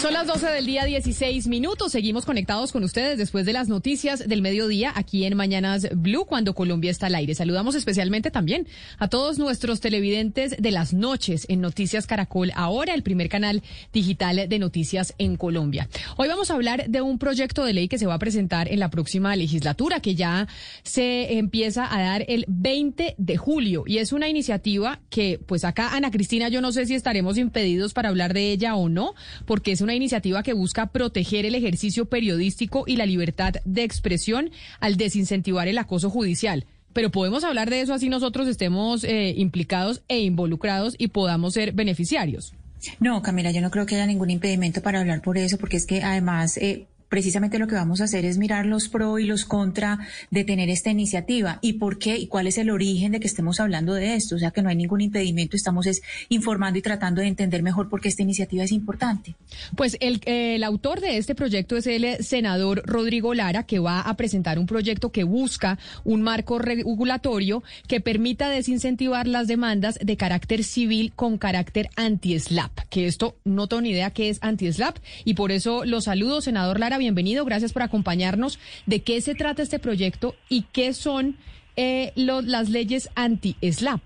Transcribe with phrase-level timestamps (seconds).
[0.00, 1.90] Son las 12 del día 16 minutos.
[1.90, 6.54] Seguimos conectados con ustedes después de las noticias del mediodía aquí en Mañanas Blue cuando
[6.54, 7.34] Colombia está al aire.
[7.34, 13.02] Saludamos especialmente también a todos nuestros televidentes de las noches en Noticias Caracol, ahora el
[13.02, 13.60] primer canal
[13.92, 15.88] digital de noticias en Colombia.
[16.16, 18.78] Hoy vamos a hablar de un proyecto de ley que se va a presentar en
[18.78, 20.46] la próxima legislatura que ya
[20.84, 25.96] se empieza a dar el 20 de julio y es una iniciativa que pues acá
[25.96, 29.72] Ana Cristina yo no sé si estaremos impedidos para hablar de ella o no porque
[29.72, 34.96] es una iniciativa que busca proteger el ejercicio periodístico y la libertad de expresión al
[34.96, 36.66] desincentivar el acoso judicial.
[36.92, 41.72] Pero podemos hablar de eso así nosotros estemos eh, implicados e involucrados y podamos ser
[41.72, 42.54] beneficiarios.
[43.00, 45.86] No, Camila, yo no creo que haya ningún impedimento para hablar por eso, porque es
[45.86, 49.44] que además eh, precisamente lo que vamos a hacer es mirar los pro y los
[49.44, 49.98] contra
[50.30, 53.60] de tener esta iniciativa y por qué y cuál es el origen de que estemos
[53.60, 54.36] hablando de esto.
[54.36, 57.88] O sea que no hay ningún impedimento, estamos es informando y tratando de entender mejor
[57.88, 59.34] por qué esta iniciativa es importante.
[59.76, 64.16] Pues el, el autor de este proyecto es el senador Rodrigo Lara, que va a
[64.16, 70.64] presentar un proyecto que busca un marco regulatorio que permita desincentivar las demandas de carácter
[70.64, 72.72] civil con carácter anti-SLAP.
[72.90, 76.80] Que esto no tengo ni idea qué es anti-SLAP y por eso lo saludo, senador
[76.80, 77.44] Lara bienvenido.
[77.44, 78.58] Gracias por acompañarnos.
[78.86, 81.36] ¿De qué se trata este proyecto y qué son
[81.76, 84.00] eh, las leyes anti-SLAP?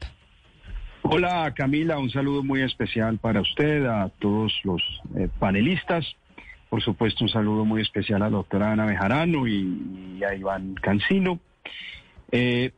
[1.02, 4.82] Hola Camila, un saludo muy especial para usted, a todos los
[5.16, 6.06] eh, panelistas.
[6.70, 11.40] Por supuesto, un saludo muy especial a la doctora Ana Bejarano y, a Iván Cancino.
[12.30, 12.70] Eh,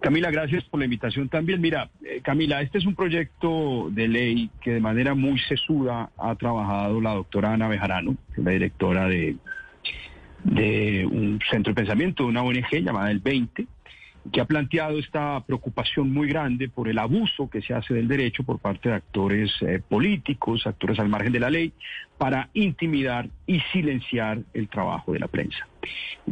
[0.00, 1.60] Camila, gracias por la invitación también.
[1.60, 1.90] Mira,
[2.22, 7.14] Camila, este es un proyecto de ley que de manera muy sesuda ha trabajado la
[7.14, 9.36] doctora Ana Bejarano, la directora de,
[10.44, 13.66] de un centro de pensamiento, de una ONG llamada El 20,
[14.32, 18.44] que ha planteado esta preocupación muy grande por el abuso que se hace del derecho
[18.44, 21.72] por parte de actores eh, políticos, actores al margen de la ley,
[22.18, 25.66] para intimidar y silenciar el trabajo de la prensa.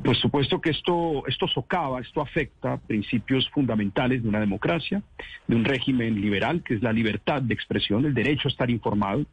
[0.04, 5.02] Por supuesto que esto, esto socava, esto afecta principios fundamentales de una democracia,
[5.46, 9.24] de un régimen liberal, que es la libertad de expresión, el derecho a estar informado,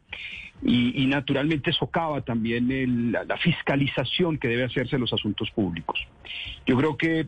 [0.62, 5.98] y, naturalmente socava también la fiscalización que debe hacerse de los asuntos públicos.
[6.64, 7.26] Yo creo que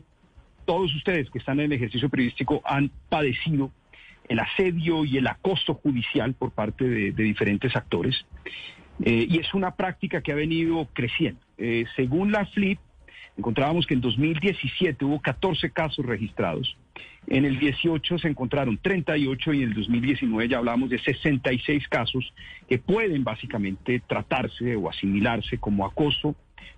[0.65, 3.71] todos ustedes que están en el ejercicio periodístico han padecido
[4.27, 8.25] el asedio y el acoso judicial por parte de, diferentes actores.
[9.03, 11.39] Eh, y es una práctica que ha venido creciendo.
[11.57, 12.79] Eh, según la FLIP,
[13.37, 16.75] encontrábamos que en 2017 hubo 14 casos registrados.
[17.27, 22.33] En el 18 se encontraron 38 y en el 2019 ya hablamos de 66 casos
[22.69, 26.35] que pueden básicamente tratarse o asimilarse como acoso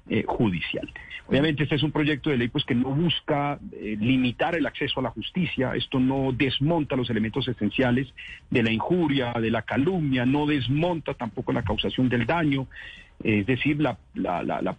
[0.10, 0.92] eh, judicial.
[1.28, 5.00] Obviamente este es un proyecto de ley pues que no busca eh, limitar el acceso
[5.00, 8.08] a la justicia, esto no desmonta los elementos esenciales
[8.50, 12.66] de la injuria, de la calumnia, no desmonta tampoco la causación del daño,
[13.24, 14.76] es decir, la, la, la,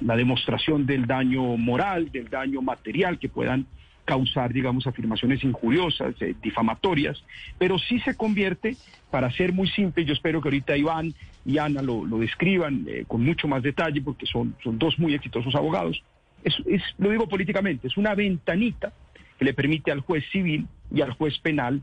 [0.00, 3.66] la demostración del daño moral, del daño material que puedan
[4.04, 7.22] causar, digamos, afirmaciones injuriosas, eh, difamatorias,
[7.58, 8.76] pero sí se convierte,
[9.10, 13.24] para ser muy simple, yo espero que ahorita Iván y Ana lo, describan eh, con
[13.24, 16.02] mucho más detalle, porque son, son dos muy exitosos abogados,
[16.44, 18.92] es, lo digo políticamente, es una ventanita
[19.38, 21.82] que le permite al juez civil y al juez penal,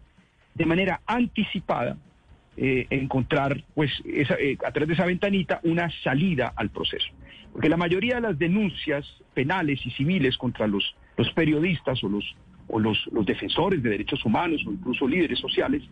[0.53, 1.97] de manera anticipada,
[2.57, 3.91] eh, encontrar, pues,
[4.63, 7.07] a través de esa ventanita, una salida al proceso.
[7.51, 12.35] Porque la mayoría de las denuncias penales y civiles contra los los periodistas o los
[12.71, 15.83] o los, los defensores de derechos humanos o incluso líderes sociales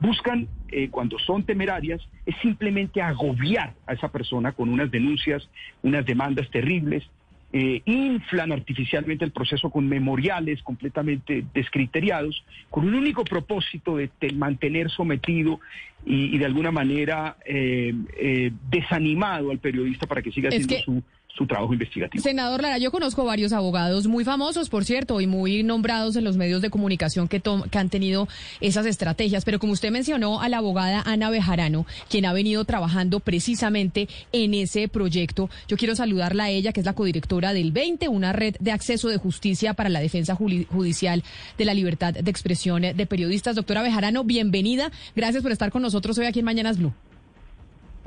[0.00, 5.48] buscan, eh, cuando son temerarias, es simplemente agobiar a esa persona con unas denuncias,
[5.82, 7.04] unas demandas terribles,
[7.52, 14.90] eh, inflan artificialmente el proceso con memoriales completamente descriteriados, con un único propósito de mantener
[14.90, 15.58] sometido
[16.04, 21.02] y, de alguna manera eh, desanimado al periodista para que siga haciendo su
[21.36, 22.22] su trabajo investigativo.
[22.22, 26.36] Senador Lara, yo conozco varios abogados muy famosos, por cierto, y muy nombrados en los
[26.36, 28.28] medios de comunicación que, que han tenido
[28.60, 33.20] esas estrategias, pero como usted mencionó a la abogada Ana Bejarano, quien ha venido trabajando
[33.20, 38.08] precisamente en ese proyecto, yo quiero saludarla a ella, que es la codirectora del 20,
[38.08, 41.22] una red de acceso de justicia para la defensa judicial
[41.56, 43.54] de la libertad de expresión de periodistas.
[43.54, 44.90] Doctora Bejarano, bienvenida.
[45.14, 46.92] Gracias por estar con nosotros hoy aquí en Mañanas Blue.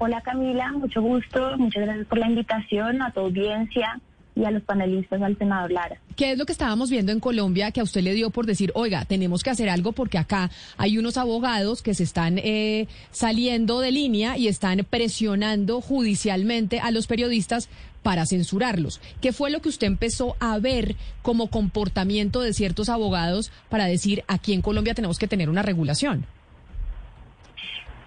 [0.03, 4.01] Hola Camila, mucho gusto, muchas gracias por la invitación a tu audiencia
[4.35, 6.01] y a los panelistas, al senador Lara.
[6.15, 8.71] ¿Qué es lo que estábamos viendo en Colombia que a usted le dio por decir,
[8.73, 13.79] oiga, tenemos que hacer algo porque acá hay unos abogados que se están eh, saliendo
[13.79, 17.69] de línea y están presionando judicialmente a los periodistas
[18.01, 19.01] para censurarlos?
[19.21, 24.23] ¿Qué fue lo que usted empezó a ver como comportamiento de ciertos abogados para decir,
[24.27, 26.25] aquí en Colombia tenemos que tener una regulación?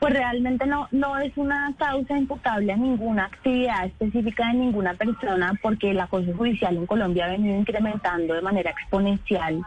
[0.04, 5.58] Pues realmente no, no es una causa imputable a ninguna actividad específica de ninguna persona
[5.62, 9.62] porque el acoso judicial en Colombia ha venido incrementando de manera exponencial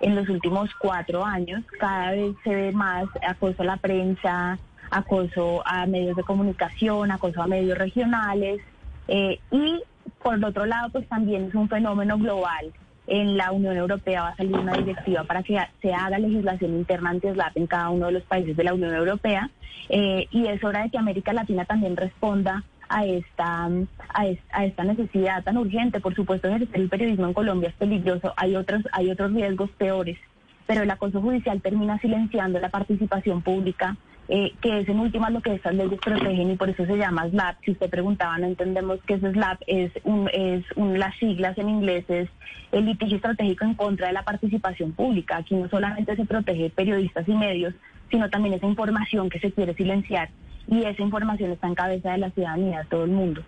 [0.00, 1.62] en los últimos cuatro años.
[1.78, 4.58] Cada vez se ve más acoso a la prensa,
[4.90, 8.62] acoso a medios de comunicación, acoso a medios regionales
[9.06, 9.82] eh, y
[10.22, 12.72] por otro lado pues también es un fenómeno global
[13.06, 17.10] en la Unión Europea va a salir una directiva para que se haga legislación interna
[17.10, 19.50] anti-SLAP en cada uno de los países de la Unión Europea
[19.88, 23.68] eh, y es hora de que América Latina también responda a esta,
[24.08, 26.00] a, esta necesidad tan urgente.
[26.00, 30.18] Por supuesto, ejercer el periodismo en Colombia es peligroso, hay otros, hay otros riesgos peores,
[30.66, 33.96] pero el acoso judicial termina silenciando la participación pública
[34.28, 37.28] eh, que es en última lo que estas leyes protegen y por eso se llama
[37.28, 37.56] SLAP.
[37.64, 41.68] Si usted preguntaba, no entendemos qué es SLAP, es, un, es un, las siglas en
[41.68, 42.28] inglés, es
[42.72, 45.36] el litigio estratégico en contra de la participación pública.
[45.36, 47.74] Aquí no solamente se protege periodistas y medios,
[48.10, 50.30] sino también esa información que se quiere silenciar
[50.68, 53.42] y esa información está en cabeza de la ciudadanía, de todo el mundo.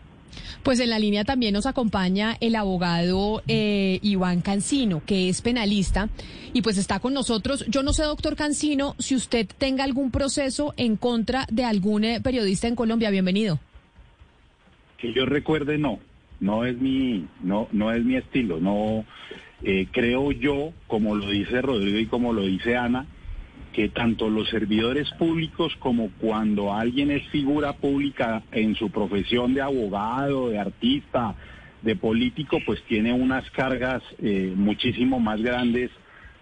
[0.62, 6.08] Pues en la línea también nos acompaña el abogado eh, Iván Cancino, que es penalista,
[6.52, 7.64] y pues está con nosotros.
[7.68, 12.20] Yo no sé, doctor Cancino, si usted tenga algún proceso en contra de algún eh,
[12.20, 13.10] periodista en Colombia.
[13.10, 13.58] Bienvenido.
[14.98, 15.98] Que yo recuerde, no.
[16.38, 18.60] No es mi, no, no es mi estilo.
[18.60, 19.04] No
[19.62, 23.06] eh, creo yo, como lo dice Rodrigo y como lo dice Ana,
[23.76, 29.60] que tanto los servidores públicos como cuando alguien es figura pública en su profesión de
[29.60, 31.34] abogado, de artista,
[31.82, 35.90] de político, pues tiene unas cargas eh, muchísimo más grandes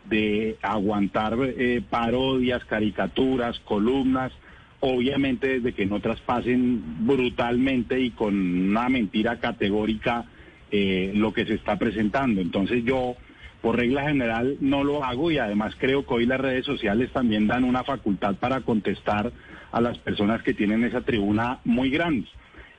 [0.05, 4.31] de aguantar eh, parodias, caricaturas, columnas,
[4.79, 10.25] obviamente desde que no traspasen brutalmente y con una mentira categórica
[10.71, 12.41] eh, lo que se está presentando.
[12.41, 13.17] Entonces yo
[13.65, 17.47] por regla general no lo hago y además creo que hoy las redes sociales también
[17.47, 19.33] dan una facultad para contestar
[19.73, 22.27] a las personas que tienen esa tribuna muy grande.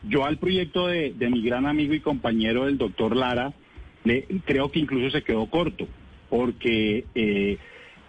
[0.03, 3.51] Yo al proyecto de, mi gran amigo y compañero, el doctor Lara,
[4.03, 5.87] le, creo que incluso se quedó corto,
[6.29, 7.57] porque eh,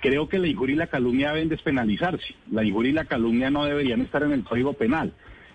[0.00, 2.34] creo que la injuria y la calumnia deben despenalizarse.
[2.52, 5.14] La injuria y la calumnia no deberían estar en el Código Penal.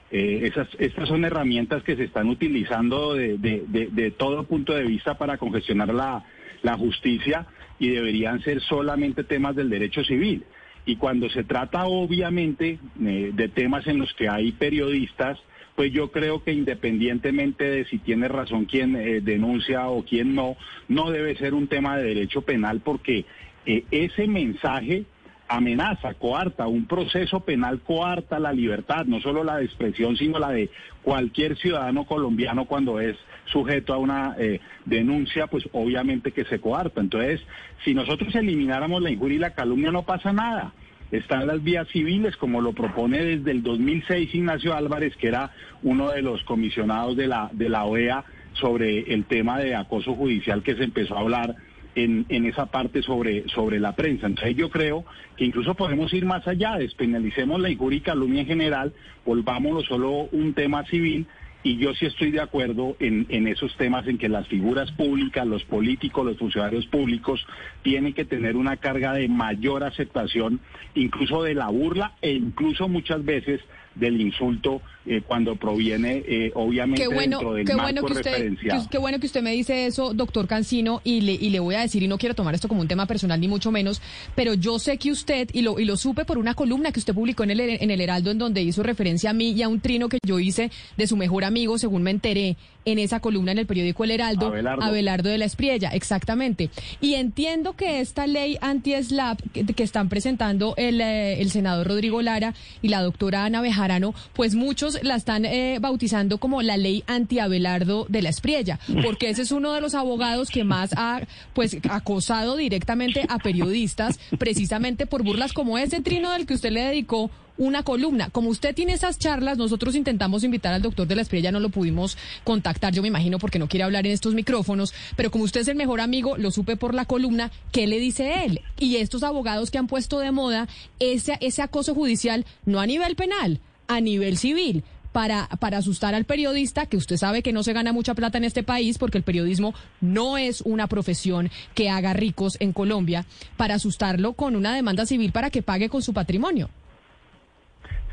[0.09, 5.19] Eh, esas, estas son herramientas que se están utilizando de, de todo punto de vista
[5.19, 6.25] para congestionar la,
[6.63, 7.47] la justicia
[7.79, 10.43] y deberían ser solamente temas del derecho civil.
[10.85, 15.39] Y cuando se trata obviamente eh, de temas en los que hay periodistas,
[15.75, 20.55] pues yo creo que independientemente de si tiene razón quien eh, denuncia o quien no,
[20.87, 23.25] no debe ser un tema de derecho penal porque
[23.65, 25.05] eh, ese mensaje
[25.51, 30.51] amenaza, coarta, un proceso penal coarta la libertad, no solo la de expresión, sino la
[30.51, 30.69] de
[31.03, 37.01] cualquier ciudadano colombiano cuando es sujeto a una eh, denuncia, pues obviamente que se coarta.
[37.01, 37.42] Entonces,
[37.83, 40.74] si nosotros elimináramos la injuria y la calumnia, no pasa nada.
[41.12, 45.51] Están las vías civiles, como lo propone desde el 2006 Ignacio Álvarez, que era
[45.83, 50.63] uno de los comisionados de la, de la OEA sobre el tema de acoso judicial
[50.63, 51.55] que se empezó a hablar
[51.95, 54.27] en, en, esa parte sobre, sobre la prensa.
[54.27, 55.05] Entonces yo creo
[55.38, 58.93] que incluso podemos ir más allá, despenalicemos la injuria y calumnia en general,
[59.25, 61.27] volvámoslo solo un tema civil
[61.63, 65.45] y yo sí estoy de acuerdo en, en, esos temas en que las figuras públicas,
[65.45, 67.45] los políticos, los funcionarios públicos
[67.83, 70.60] tienen que tener una carga de mayor aceptación,
[70.95, 73.62] incluso de la burla e incluso muchas veces
[73.95, 78.13] del insulto eh, cuando proviene eh, obviamente qué bueno, dentro del qué marco bueno que
[78.13, 78.53] usted.
[78.89, 81.81] Qué bueno que usted me dice eso, doctor Cancino, y le, y le voy a
[81.81, 84.01] decir, y no quiero tomar esto como un tema personal ni mucho menos,
[84.36, 87.13] pero yo sé que usted, y lo, y lo supe por una columna que usted
[87.15, 89.79] publicó en el, en el Heraldo, en donde hizo referencia a mí y a un
[89.79, 93.59] trino que yo hice de su mejor amigo, según me enteré, en esa columna en
[93.59, 94.47] el periódico El Heraldo,
[94.81, 96.69] Abelardo, de la Espriella, exactamente.
[97.00, 99.39] Y entiendo que esta ley anti-SLAP
[99.75, 104.55] que, están presentando el, eh, el senador Rodrigo Lara y la doctora Ana Bejarano, pues
[104.55, 109.51] muchos la están eh, bautizando como la ley anti-Abelardo de la Espriella, porque ese es
[109.51, 111.21] uno de los abogados que más ha
[111.53, 116.83] pues acosado directamente a periodistas, precisamente por burlas como ese trino del que usted le
[116.83, 118.29] dedicó una columna.
[118.29, 121.70] Como usted tiene esas charlas, nosotros intentamos invitar al doctor de la Espriella, no lo
[121.70, 125.62] pudimos contactar, yo me imagino, porque no quiere hablar en estos micrófonos, pero como usted
[125.62, 128.62] es el mejor amigo, lo supe por la columna, ¿qué le dice él?
[128.79, 130.67] Y estos abogados que han puesto de moda
[131.00, 136.25] ese, ese acoso judicial, no a nivel penal, a nivel civil para, para asustar al
[136.25, 139.24] periodista, que usted sabe que no se gana mucha plata en este país porque el
[139.24, 143.25] periodismo no es una profesión que haga ricos en Colombia,
[143.58, 146.70] para asustarlo con una demanda civil para que pague con su patrimonio.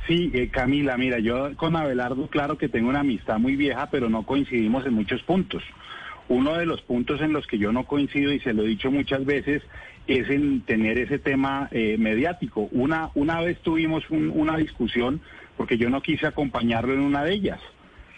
[0.08, 4.08] Sí, eh, Camila, mira, yo con Abelardo, claro que tengo una amistad muy vieja, pero
[4.08, 5.62] no coincidimos en muchos puntos.
[6.30, 8.90] Uno de los puntos en los que yo no coincido, y se lo he dicho
[8.90, 9.62] muchas veces,
[10.06, 12.70] es en tener ese tema eh, mediático.
[12.72, 15.20] Una, una vez tuvimos una discusión
[15.58, 17.60] porque yo no quise acompañarlo en una de ellas.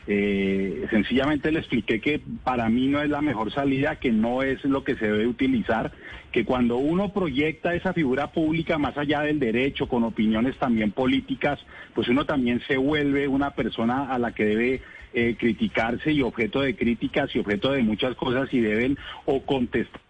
[0.07, 4.64] Eh, sencillamente le expliqué que para mí no es la mejor salida, que no es
[4.64, 5.92] lo que se debe utilizar,
[6.33, 11.59] que cuando uno proyecta esa figura pública más allá del derecho, con opiniones también políticas,
[11.95, 16.61] pues uno también se vuelve una persona a la que debe eh, criticarse y objeto
[16.61, 20.00] de críticas y objeto de muchas cosas y deben o contestar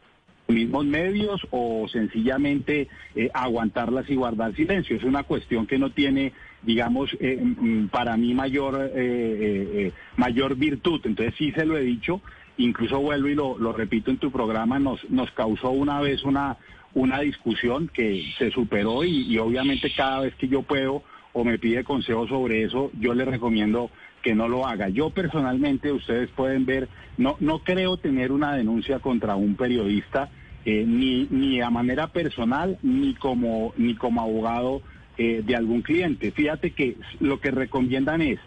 [0.51, 4.97] mismos medios o sencillamente eh, aguantarlas y guardar silencio.
[4.97, 6.33] Es una cuestión que no tiene,
[6.63, 11.01] digamos, eh, mm, para mí mayor, eh, mayor virtud.
[11.05, 12.21] Entonces sí se lo he dicho,
[12.59, 16.57] incluso vuelvo y lo, lo repito en tu programa, nos, nos causó una vez una,
[16.95, 21.03] una discusión que se superó y, y obviamente cada vez que yo puedo
[21.33, 23.91] o me pide consejo sobre eso, yo le recomiendo
[24.23, 24.89] que no lo haga.
[24.89, 30.29] Yo personalmente, ustedes pueden ver, no, no creo tener una denuncia contra un periodista
[30.65, 34.83] eh, ni, ni a manera personal ni como, ni como abogado
[35.23, 36.31] eh, de algún cliente.
[36.31, 38.39] Fíjate que lo que recomiendan es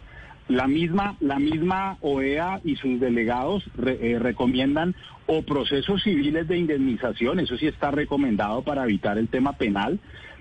[0.47, 4.95] la misma, la misma OEA y sus delegados eh, recomiendan
[5.27, 9.99] o procesos civiles de indemnización, eso sí está recomendado para evitar el tema penal,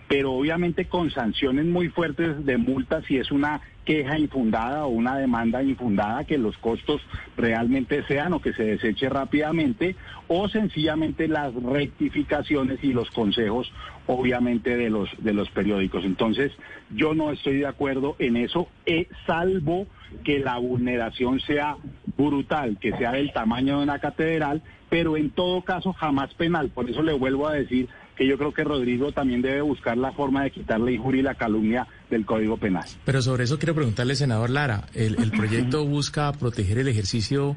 [0.09, 5.17] pero obviamente con sanciones muy fuertes de multas si es una queja infundada o una
[5.17, 7.01] demanda infundada, que los costos
[7.37, 9.97] realmente sean o que se deseche rápidamente,
[10.29, 13.73] o sencillamente las rectificaciones y los consejos,
[14.07, 16.05] obviamente, de los, de los periódicos.
[16.05, 16.53] Entonces,
[16.91, 19.87] yo no estoy de acuerdo en eso, eh, salvo
[20.25, 21.77] que la vulneración sea
[22.17, 26.69] brutal, que sea del tamaño de una catedral, pero en todo caso jamás penal.
[26.69, 30.13] Por eso le vuelvo a decir que yo creo que Rodrigo también debe buscar la
[30.13, 32.85] forma de quitar la injuria y la calumnia del Código Penal.
[33.05, 37.57] Pero sobre eso quiero preguntarle, senador Lara, el, proyecto busca proteger el ejercicio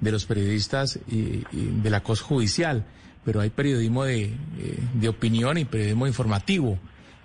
[0.00, 2.86] de los periodistas y, del acoso judicial,
[3.24, 4.32] pero hay periodismo de, eh,
[4.94, 6.78] de opinión y periodismo informativo.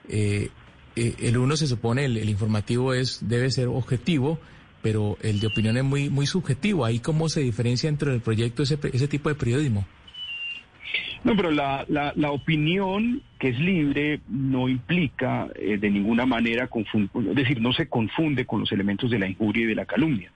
[0.09, 0.49] Eh,
[0.95, 4.39] eh, el uno se supone, el, informativo es debe ser objetivo,
[4.81, 6.85] pero el de opinión es muy, muy subjetivo.
[6.85, 9.85] ¿Ahí cómo se diferencia entre el proyecto ese, ese tipo de periodismo?
[11.23, 17.35] No, pero la, la, opinión que es libre no implica eh, de ninguna manera, es
[17.35, 20.31] decir, no se confunde con los elementos de la injuria y de la calumnia.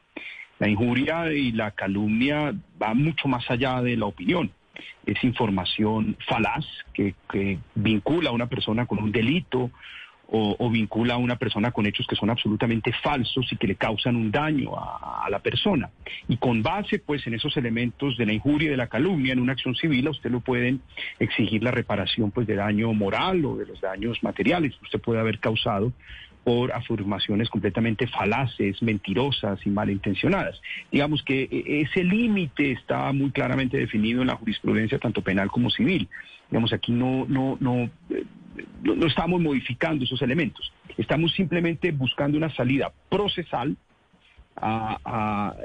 [0.60, 4.50] La injuria y la calumnia va mucho más allá de la opinión.
[5.06, 9.72] Es información falaz que, que vincula a una persona con un delito
[10.30, 14.16] o, vincula a una persona con hechos que son absolutamente falsos y que le causan
[14.16, 15.90] un daño a, la persona.
[16.28, 19.40] Y con base, pues, en esos elementos de la injuria y de la calumnia en
[19.40, 20.82] una acción civil, usted lo pueden
[21.20, 25.20] exigir la reparación, pues, de daño moral o de los daños materiales que usted puede
[25.20, 25.92] haber causado
[26.48, 30.62] por afirmaciones completamente falaces, mentirosas y malintencionadas.
[30.90, 35.70] Digamos que e, ese límite está muy claramente definido en la jurisprudencia tanto penal como
[35.70, 36.08] civil.
[36.50, 38.24] Digamos, aquí no, no, no, eh,
[38.82, 40.72] no, estamos modificando esos elementos.
[40.96, 43.76] Estamos simplemente buscando una salida procesal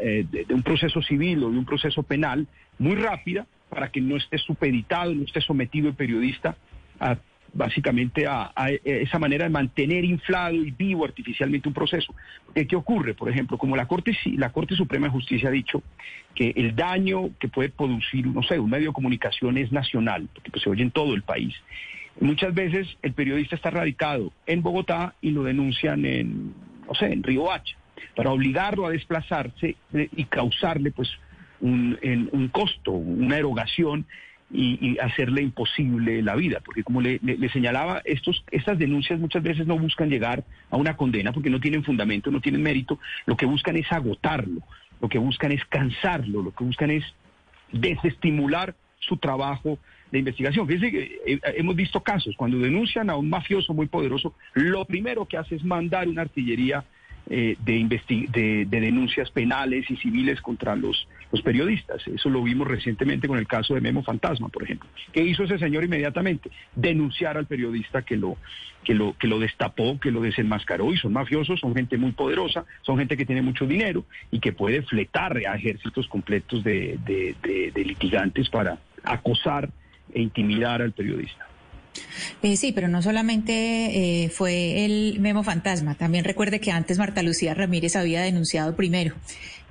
[0.03, 2.49] eh, de, un proceso civil o de un proceso penal
[2.81, 6.57] muy rápida para que no esté supeditado, no esté sometido el periodista
[6.99, 7.19] a
[7.54, 8.52] básicamente a,
[8.85, 12.14] esa manera de mantener inflado y vivo artificialmente un proceso.
[12.54, 13.14] ¿Qué ocurre?
[13.14, 15.82] Por ejemplo, como la Corte, la Corte Suprema de Justicia ha dicho
[16.35, 20.50] que el daño que puede producir, no sé, un medio de comunicación es nacional, porque
[20.50, 21.54] pues, se oye en todo el país.
[22.21, 26.54] Muchas veces el periodista está radicado en Bogotá y lo denuncian en,
[26.87, 27.76] no sé, en Río Hacha,
[28.14, 31.11] para obligarlo a desplazarse eh, y causarle pues
[31.61, 31.99] un,
[32.32, 34.06] un costo, una erogación
[34.52, 37.21] y, hacerle imposible la vida, porque como le,
[37.52, 41.85] señalaba, estos, estas denuncias muchas veces no buscan llegar a una condena porque no tienen
[41.85, 44.61] fundamento, no tienen mérito, lo que buscan es agotarlo,
[45.00, 47.04] lo que buscan es cansarlo, lo que buscan es
[47.73, 49.78] desestimular su trabajo
[50.11, 50.66] de investigación.
[50.66, 55.26] Fíjense que eh, hemos visto casos, cuando denuncian a un mafioso muy poderoso, lo primero
[55.26, 56.85] que hace es mandar una artillería
[57.31, 62.07] eh, de, de, denuncias penales y civiles contra los, los periodistas.
[62.07, 64.88] Eso lo vimos recientemente con el caso de Memo Fantasma, por ejemplo.
[65.12, 66.50] ¿Qué hizo ese señor inmediatamente?
[66.75, 68.37] Denunciar al periodista que lo,
[68.85, 72.64] que lo, que lo destapó, que lo desenmascaró, y son mafiosos, son gente muy poderosa,
[72.83, 77.85] son gente que tiene mucho dinero y que puede fletar a ejércitos completos de, de
[77.85, 79.71] litigantes para acosar
[80.12, 81.51] e intimidar al periodista.
[82.43, 85.95] Eh, sí, pero no solamente eh, fue el memo fantasma.
[85.95, 89.15] También recuerde que antes Marta Lucía Ramírez había denunciado primero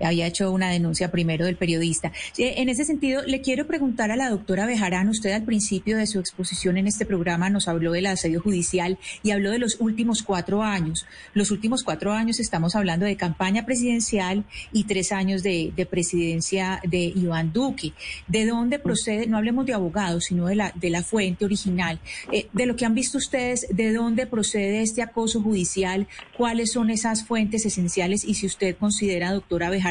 [0.03, 2.11] había hecho una denuncia primero del periodista.
[2.37, 6.19] En ese sentido, le quiero preguntar a la doctora Bejarán, usted al principio de su
[6.19, 10.63] exposición en este programa nos habló del asedio judicial y habló de los últimos cuatro
[10.63, 11.05] años.
[11.33, 16.99] Los últimos cuatro años estamos hablando de campaña presidencial y tres años de, presidencia de
[16.99, 17.93] Iván Duque.
[18.27, 19.27] ¿De dónde procede?
[19.27, 21.99] No hablemos de abogados, sino de la, de la fuente original.
[22.31, 26.07] Eh, de lo que han visto ustedes, ¿de dónde procede este acoso judicial?
[26.37, 28.23] ¿Cuáles son esas fuentes esenciales?
[28.23, 29.90] Y si usted considera, doctora Bejarán,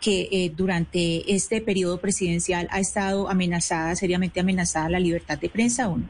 [0.00, 5.88] que eh, durante este periodo presidencial ha estado amenazada, seriamente amenazada la libertad de prensa
[5.88, 6.04] o no?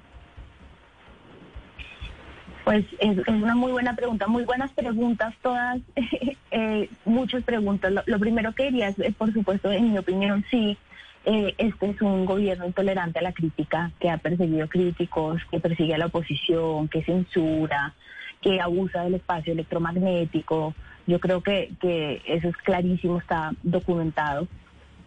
[2.64, 5.80] Pues es, una muy buena pregunta, muy buenas preguntas todas,
[6.50, 7.92] eh, muchas preguntas.
[8.06, 10.78] Lo, primero que diría es, eh, por supuesto, en mi opinión, sí,
[11.26, 15.98] este es un gobierno intolerante a la crítica, que ha perseguido críticos, que persigue a
[15.98, 17.94] la oposición, que censura,
[18.44, 20.74] que abusa del espacio electromagnético,
[21.06, 21.70] yo creo que,
[22.26, 24.48] eso es clarísimo, está documentado.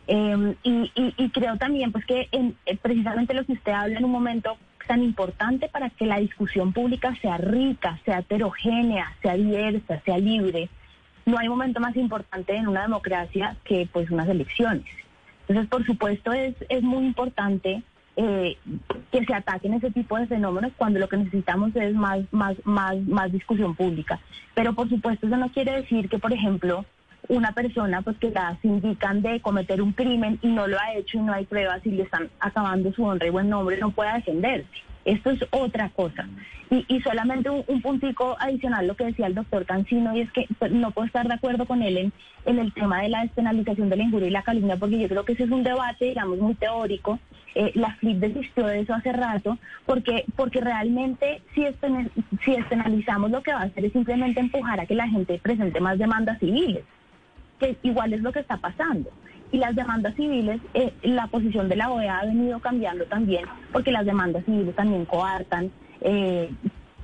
[0.07, 4.05] Em, y, y, creo también pues que en, eh, precisamente lo que usted habla en
[4.05, 10.01] un momento tan importante para que la discusión pública sea rica, sea heterogénea, sea diversa,
[10.05, 10.69] sea libre.
[11.25, 14.85] No hay momento más importante en una democracia que pues unas elecciones.
[15.41, 17.83] Entonces, por supuesto, es, es muy importante
[18.17, 18.57] eh,
[19.11, 22.97] que se ataquen ese tipo de fenómenos cuando lo que necesitamos es más, más, más,
[23.03, 24.19] más discusión pública.
[24.55, 26.83] Pero por supuesto eso no quiere decir que, por ejemplo,
[27.29, 31.19] una persona pues que la indican de cometer un crimen y no lo ha hecho
[31.19, 34.15] y no hay pruebas y le están acabando su honra y buen nombre no pueda
[34.15, 34.67] defenderse.
[35.05, 36.27] Esto es otra cosa.
[36.69, 40.31] Y, y solamente un, un, puntico adicional lo que decía el doctor Cancino, y es
[40.33, 42.13] que pues, no puedo estar de acuerdo con él en,
[42.45, 45.23] en el tema de la despenalización de la injuria y la calumnia, porque yo creo
[45.23, 47.19] que ese es un debate, digamos, muy teórico.
[47.59, 51.65] Eh, la FLIP desistió de eso hace rato, porque, porque realmente si,
[52.45, 55.79] si despenalizamos lo que va a hacer es simplemente empujar a que la gente presente
[55.79, 56.83] más demandas civiles,
[57.59, 59.09] que igual es lo que está pasando
[59.51, 63.91] y las demandas civiles, eh, la posición de la OEA ha venido cambiando también, porque
[63.91, 66.51] las demandas civiles también coartan, eh,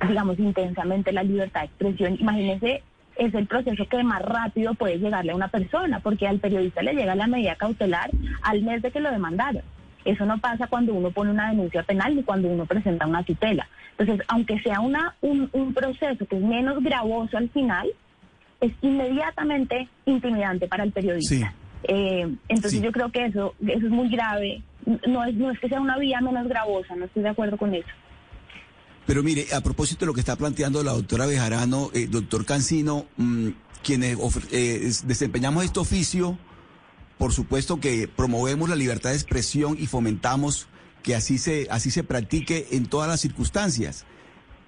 [0.06, 2.16] digamos, intensamente la libertad de expresión.
[2.20, 2.84] Imagínense,
[3.16, 6.94] es el proceso que más rápido puede llegarle a una persona, porque al periodista le
[6.94, 8.10] llega la medida cautelar
[8.42, 9.62] al mes de que lo demandaron.
[10.04, 13.68] Eso no pasa cuando uno pone una denuncia penal ni cuando uno presenta una tutela.
[13.96, 17.88] Entonces, aunque sea una, un, un proceso que es menos gravoso al final,
[18.60, 21.54] es inmediatamente intimidante para el periodista.
[21.84, 24.62] Eh, entonces yo creo que eso, eso es muy grave.
[25.06, 27.74] No es, no es que sea una vía menos gravosa, no estoy de acuerdo con
[27.74, 27.88] eso.
[29.06, 33.06] Pero mire, a propósito de lo que está planteando la doctora Bejarano, eh, doctor Cancino,
[33.16, 33.48] mm,
[33.82, 34.18] quienes
[34.50, 36.38] eh, desempeñamos este oficio,
[37.18, 40.68] por supuesto que promovemos la libertad de expresión y fomentamos
[41.02, 44.04] que así se, así se practique en todas las circunstancias.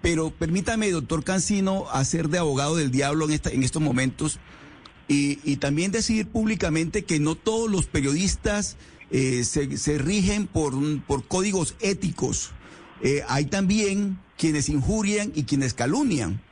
[0.02, 4.38] Pero permítame, doctor Cancino, hacer de abogado del diablo en, esta, en estos momentos
[5.08, 8.76] y, también decir públicamente que no todos los periodistas
[9.10, 12.50] eh, se, rigen por, por códigos éticos.
[13.02, 16.42] Eh, hay también quienes injurian y quienes calumnian.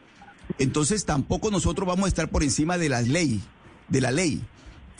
[0.59, 3.43] Entonces tampoco nosotros vamos a estar por encima de la ley,
[3.89, 4.45] de la ley.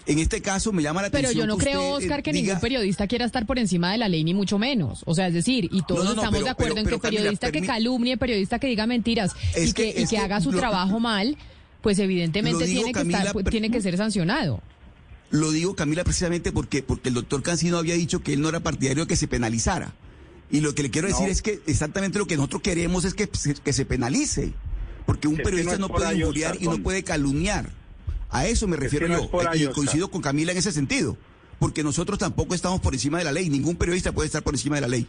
[0.07, 1.33] En este caso me llama la atención.
[1.33, 4.09] Pero yo no creo, eh, Oscar, que ningún periodista quiera estar por encima de la
[4.09, 5.03] ley, ni mucho menos.
[5.07, 8.59] O sea, es decir, y todos estamos de acuerdo en que periodista que calumnie, periodista
[8.59, 11.37] que diga mentiras y que, y que, haga su trabajo mal,
[11.81, 14.61] pues evidentemente tiene, que estar, tiene que ser sancionado.
[15.31, 18.61] Lo digo, Camila, precisamente porque, porque el doctor Cancino había dicho que él no era
[18.61, 19.95] partidario de que se penalizara.
[20.51, 23.29] Y lo que le quiero decir es que exactamente lo que nosotros queremos es que,
[23.29, 24.53] que se penalice.
[25.07, 27.71] Porque un periodista no, puede injuriar y no puede calumniar.
[28.35, 29.31] A eso me refiero yo.
[29.55, 31.17] y coincido con Camila en ese sentido.
[31.61, 33.49] Porque nosotros tampoco estamos por encima de la ley.
[33.49, 35.07] Ningún periodista puede estar por encima de la ley.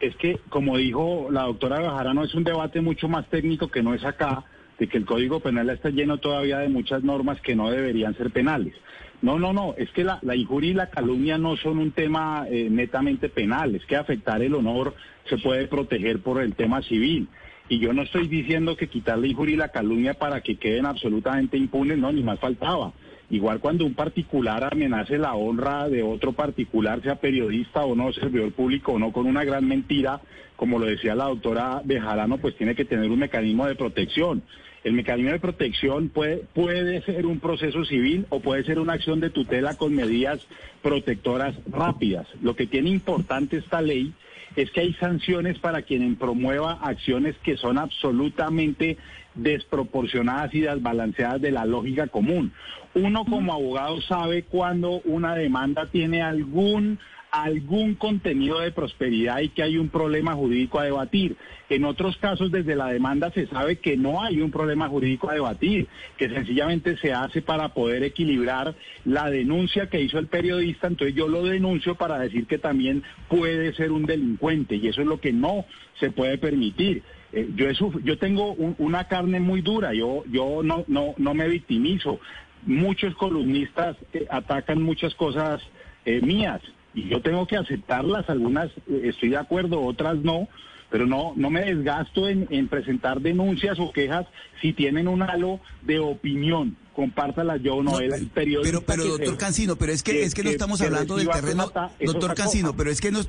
[0.00, 3.94] Es que, como dijo la doctora no es un debate mucho más técnico que no
[3.94, 4.44] es acá
[4.80, 8.30] de que el Código Penal está lleno todavía de muchas normas que no deberían ser
[8.30, 8.74] penales.
[9.22, 12.68] No, no, no, es que la, injuria y la calumnia no son un tema eh,
[12.70, 14.94] netamente penal, es que afectar el honor
[15.28, 17.28] se puede proteger por el tema civil.
[17.68, 20.86] Y yo no estoy diciendo que quitar la injuria y la calumnia para que queden
[20.86, 22.92] absolutamente impunes, no, ni más faltaba.
[23.30, 28.52] Igual cuando un particular amenace la honra de otro particular, sea periodista o no, servidor
[28.52, 30.22] público o no, con una gran mentira,
[30.56, 34.42] como lo decía la doctora Bejarano, pues tiene que tener un mecanismo de protección.
[34.82, 39.20] El mecanismo de protección puede, puede ser un proceso civil o puede ser una acción
[39.20, 40.40] de tutela con medidas
[40.80, 42.26] protectoras rápidas.
[42.40, 44.14] Lo que tiene importante esta ley
[44.58, 48.98] es que hay sanciones para quien promueva acciones que son absolutamente
[49.36, 52.52] desproporcionadas y desbalanceadas de la lógica común.
[52.92, 56.98] Uno como abogado sabe cuando una demanda tiene algún
[57.30, 61.36] algún contenido de prosperidad y que hay un problema jurídico a debatir.
[61.68, 65.34] En otros casos, desde la demanda se sabe que no hay un problema jurídico a
[65.34, 65.86] debatir,
[66.16, 70.86] que sencillamente se hace para poder equilibrar la denuncia que hizo el periodista.
[70.86, 75.06] Entonces yo lo denuncio para decir que también puede ser un delincuente y eso es
[75.06, 75.66] lo que no
[76.00, 77.02] se puede permitir.
[77.32, 77.70] Eh, yo,
[78.02, 82.20] yo tengo una carne muy dura, yo, yo no, no, no me victimizo.
[82.64, 85.60] Muchos columnistas eh, atacan muchas cosas
[86.06, 86.62] eh, mías
[86.98, 90.48] y yo tengo que aceptarlas, algunas eh, estoy de acuerdo, otras no,
[90.90, 94.26] pero no, no me desgasto en, presentar denuncias o quejas
[94.60, 96.76] si tienen un halo de opinión.
[96.94, 98.68] Compártalas yo no, el periodista.
[98.68, 101.70] Pero, pero doctor Cancino, pero es que, es que no estamos hablando del terreno.
[102.00, 103.20] doctor Cancino, pero es que no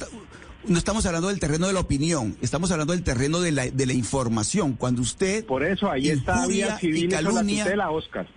[0.67, 3.85] no estamos hablando del terreno de la opinión, estamos hablando del terreno de la, de
[3.85, 4.73] la información.
[4.73, 5.45] Cuando usted.
[5.45, 8.27] Por eso, ahí está vía civil y calumnia, la Oscar.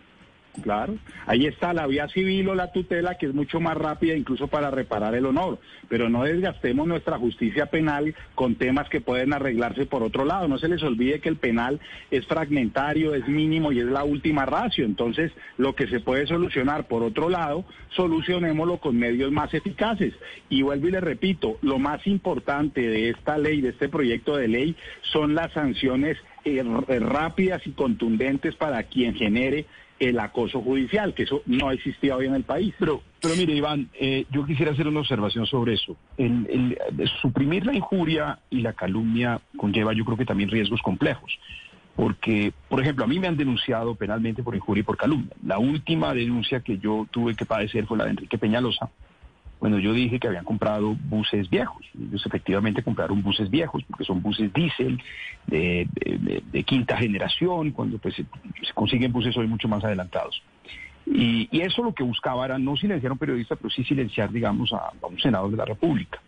[0.61, 4.49] Claro, ahí está la vía civil o la tutela que es mucho más rápida incluso
[4.49, 9.87] para reparar el honor, pero no desgastemos nuestra justicia penal con temas que pueden arreglarse
[9.87, 10.49] por otro lado.
[10.49, 14.45] No se les olvide que el penal es fragmentario, es mínimo y es la última
[14.45, 14.85] ratio.
[14.85, 17.65] Entonces, lo que se puede solucionar por otro lado,
[17.97, 20.13] solucionémoslo con medios más eficaces.
[20.51, 24.49] Y vuelvo y le repito, lo más importante de esta ley, de este proyecto de
[24.49, 26.63] ley, son las sanciones eh,
[27.01, 29.67] rápidas y contundentes para quien genere
[30.09, 32.75] el acoso judicial, que eso no existía hoy en el país.
[32.79, 35.97] Pero, pero mire, Iván, eh, yo quisiera hacer una observación sobre eso.
[36.17, 36.77] El,
[37.21, 41.39] suprimir la injuria y la calumnia conlleva, yo creo que también riesgos complejos.
[41.95, 45.37] Porque, por ejemplo, a mí me han denunciado penalmente por injuria y por calumnia.
[45.47, 48.91] La última denuncia que yo tuve que padecer fue la de Enrique Peñalosa,
[49.63, 51.87] bueno, yo dije que habían comprado buses viejos.
[51.97, 55.01] Ellos efectivamente compraron buses viejos porque son buses diésel
[55.47, 55.87] de,
[56.67, 58.25] quinta generación, cuando pues se,
[58.75, 60.43] consiguen buses hoy mucho más adelantados.
[61.07, 64.73] Y, eso lo que buscaba era no silenciar a un periodista, pero sí silenciar, digamos,
[64.73, 66.21] a, a un senador de la República.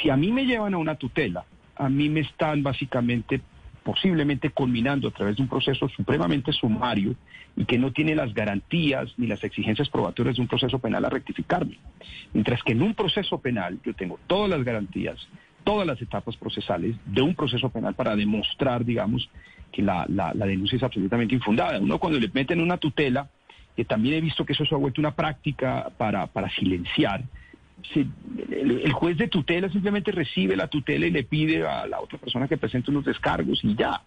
[0.00, 3.40] Si a mí me llevan a una tutela, a mí me están básicamente
[3.86, 7.14] posiblemente culminando a través de un proceso supremamente sumario
[7.56, 11.08] y que no tiene las garantías ni las exigencias probatorias de un proceso penal a
[11.08, 11.78] rectificarme.
[12.32, 15.28] Mientras que en un proceso penal yo tengo todas las garantías,
[15.62, 19.30] todas las etapas procesales de un proceso penal para demostrar, digamos,
[19.70, 21.78] que la, denuncia es absolutamente infundada.
[21.78, 23.30] Uno cuando le meten una tutela,
[23.76, 27.22] que también he visto que eso se ha vuelto una práctica para, para silenciar,
[27.94, 32.48] el, juez de tutela simplemente recibe la tutela y le pide a la otra persona
[32.48, 34.02] que presente unos descargos y ya.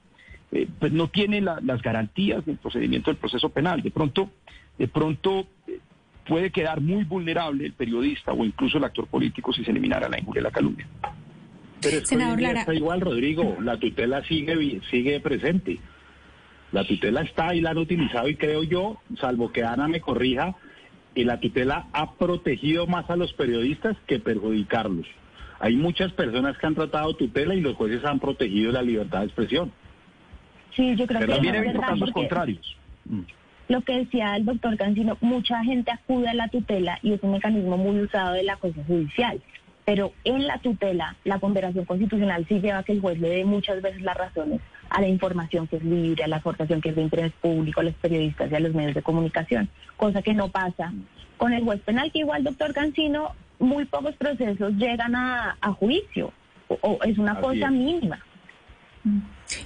[0.52, 3.82] Eh, pues no tiene las garantías del procedimiento del proceso penal.
[3.82, 4.32] De pronto,
[4.78, 5.80] de pronto eh,
[6.28, 10.20] puede quedar muy vulnerable el periodista o incluso el actor político si se eliminara la
[10.20, 10.88] injuria y la calumnia.
[11.82, 13.58] Pero es está igual, Rodrigo.
[13.62, 15.80] La tutela sigue, sigue presente.
[16.72, 20.56] La tutela está y la han utilizado y creo yo, salvo que Ana me corrija,
[21.16, 25.08] y la tutela ha protegido más a los periodistas que perjudicarlos.
[25.60, 29.26] Hay muchas personas que han tratado tutela y los jueces han protegido la libertad de
[29.26, 29.72] expresión.
[30.76, 32.78] Sí, yo creo Pero que también he visto casos contrarios.
[33.06, 33.22] Mm.
[33.68, 37.34] Lo que decía el doctor Cancino, mucha gente acude a la tutela y es un
[37.34, 39.42] mecanismo muy usado de la cosa judicial.
[39.86, 43.46] Pero en la tutela, la ponderación constitucional sí lleva a que el juez le dé
[43.46, 46.96] muchas veces las razones a la información que es libre, a la aportación que es
[46.96, 50.50] de interés público, a los periodistas y a los medios de comunicación, cosa que no
[50.50, 50.94] pasa
[51.38, 56.34] con el juez penal, que igual, doctor Cancino, muy pocos procesos llegan a, juicio,
[56.68, 58.20] o, es una cosa mínima.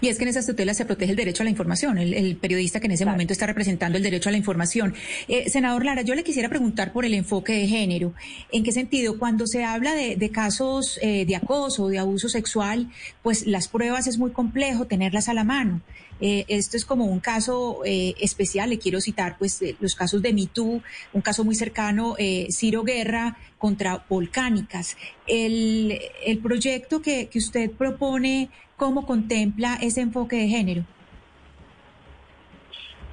[0.01, 2.79] Y es que en esas tutelas se protege el derecho a la información, el, periodista
[2.79, 4.93] que en ese momento está representando el derecho a la información.
[5.27, 8.13] Eh, senador Lara, yo le quisiera preguntar por el enfoque de género.
[8.51, 9.17] ¿En qué sentido?
[9.19, 12.89] Cuando se habla de, casos eh, de acoso, de abuso sexual,
[13.21, 15.81] pues las pruebas es muy complejo tenerlas a la mano.
[16.21, 20.81] Eh, esto es como un caso especial, le quiero citar pues los casos de MeToo,
[21.11, 22.15] un caso muy cercano,
[22.49, 24.95] Ciro Guerra contra Volcánicas.
[25.27, 28.49] El, el proyecto que, que usted propone
[28.83, 30.83] cómo contempla ese enfoque de género.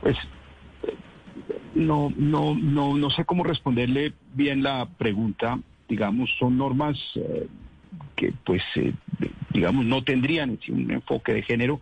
[0.01, 0.16] Pues
[1.75, 5.59] no, no, no, no sé cómo responderle bien la pregunta.
[5.88, 7.46] Digamos, son normas eh,
[8.16, 8.92] que, pues, eh,
[9.51, 11.81] digamos, no tendrían un enfoque de género,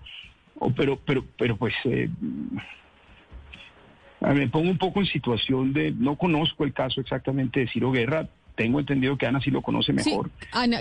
[0.77, 2.09] pero, pero, pero, pues, eh,
[4.21, 8.29] me pongo un poco en situación de, no conozco el caso exactamente de Ciro Guerra,
[8.59, 10.31] tengo entendido que Ana sí lo conoce mejor.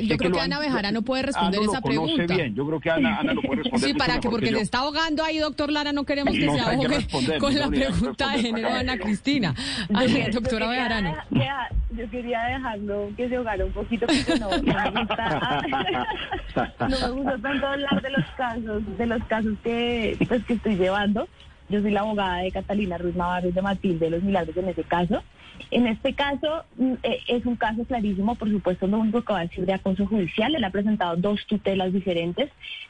[0.02, 2.36] yo creo que, Ana Bejarano puede responder esa pregunta.
[2.36, 3.78] bien, yo creo que Ana, lo puede responder.
[3.88, 7.08] Sí, para que porque se está ahogando ahí, doctor Lara, no queremos que se ahogue
[7.40, 9.54] con la pregunta de género de Ana Cristina.
[10.34, 11.16] doctora Bejarano.
[11.92, 15.62] yo quería dejarlo que se ahogara un poquito porque no, me gusta,
[16.80, 20.78] no me gusta tanto hablar de los casos, de los casos que, pues, que estoy
[20.78, 21.28] llevando.
[21.70, 24.70] Yo soy la abogada de Catalina Ruiz Navarro y de Matilde de los Milagros en
[24.70, 25.22] ese caso.
[25.72, 29.40] En este caso mm, eh, es un caso clarísimo, por supuesto, lo único que va
[29.40, 30.56] a decir de acoso judicial.
[30.56, 32.50] Él ha presentado dos tutelas diferentes,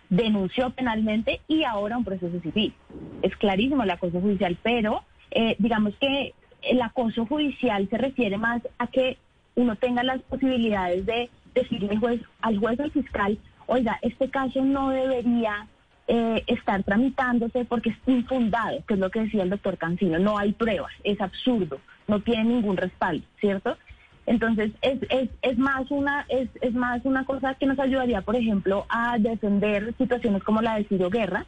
[0.09, 2.73] denunció penalmente y ahora un proceso civil.
[3.21, 8.61] Es clarísimo el acoso judicial, pero eh, digamos que el acoso judicial se refiere más
[8.77, 9.17] a que
[9.55, 14.89] uno tenga las posibilidades de decirle juez, al juez al fiscal, oiga, este caso no
[14.89, 15.67] debería
[16.07, 20.37] eh, estar tramitándose porque es infundado, que es lo que decía el doctor Cancino, no
[20.37, 23.77] hay pruebas, es absurdo, no tiene ningún respaldo, ¿cierto?
[24.25, 28.35] Entonces es, es, es más una es, es más una cosa que nos ayudaría, por
[28.35, 31.45] ejemplo, a defender situaciones como la de Ciro Guerra.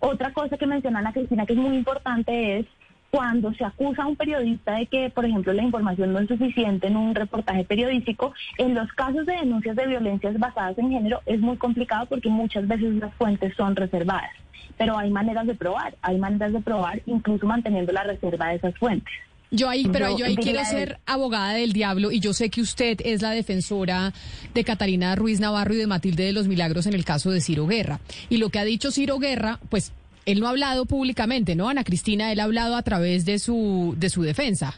[0.00, 2.66] Otra cosa que menciona Ana Cristina que es muy importante es
[3.10, 6.88] cuando se acusa a un periodista de que, por ejemplo, la información no es suficiente
[6.88, 11.40] en un reportaje periodístico, en los casos de denuncias de violencias basadas en género es
[11.40, 14.32] muy complicado porque muchas veces las fuentes son reservadas.
[14.76, 18.76] Pero hay maneras de probar, hay maneras de probar incluso manteniendo la reserva de esas
[18.76, 19.14] fuentes.
[19.50, 22.98] Yo ahí, pero yo, ahí quiero ser abogada del diablo y yo sé que usted
[23.04, 24.12] es la defensora
[24.52, 27.66] de Catalina Ruiz Navarro y de Matilde de los Milagros en el caso de Ciro
[27.66, 28.00] Guerra.
[28.28, 29.92] Y lo que ha dicho Ciro Guerra, pues
[30.24, 31.68] él no ha hablado públicamente, ¿no?
[31.68, 34.76] Ana Cristina, él ha hablado a través de su, de su defensa.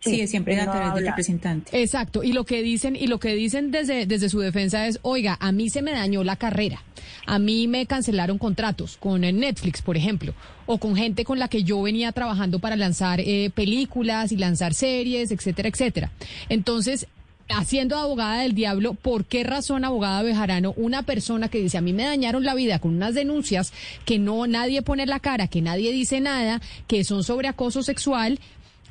[0.00, 1.80] Sí, siempre a través del representante.
[1.80, 5.36] Exacto, y lo que dicen y lo que dicen desde desde su defensa es, "Oiga,
[5.40, 6.82] a mí se me dañó la carrera.
[7.26, 10.32] A mí me cancelaron contratos con Netflix, por ejemplo,
[10.66, 14.72] o con gente con la que yo venía trabajando para lanzar eh, películas y lanzar
[14.72, 16.12] series, etcétera, etcétera."
[16.48, 17.06] Entonces,
[17.50, 21.92] haciendo abogada del diablo, ¿por qué razón, abogada Bejarano, una persona que dice a mí
[21.92, 23.72] me dañaron la vida con unas denuncias
[24.04, 28.38] que no nadie pone la cara, que nadie dice nada, que son sobre acoso sexual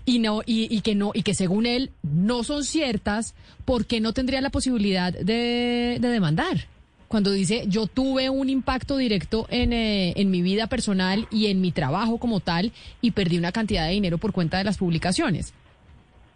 [0.10, 4.12] y no y, que no y que según él no son ciertas, ¿por qué no
[4.12, 6.67] tendría la posibilidad de, demandar?
[7.08, 11.62] Cuando dice yo tuve un impacto directo en, eh, en mi vida personal y en
[11.62, 15.54] mi trabajo como tal y perdí una cantidad de dinero por cuenta de las publicaciones.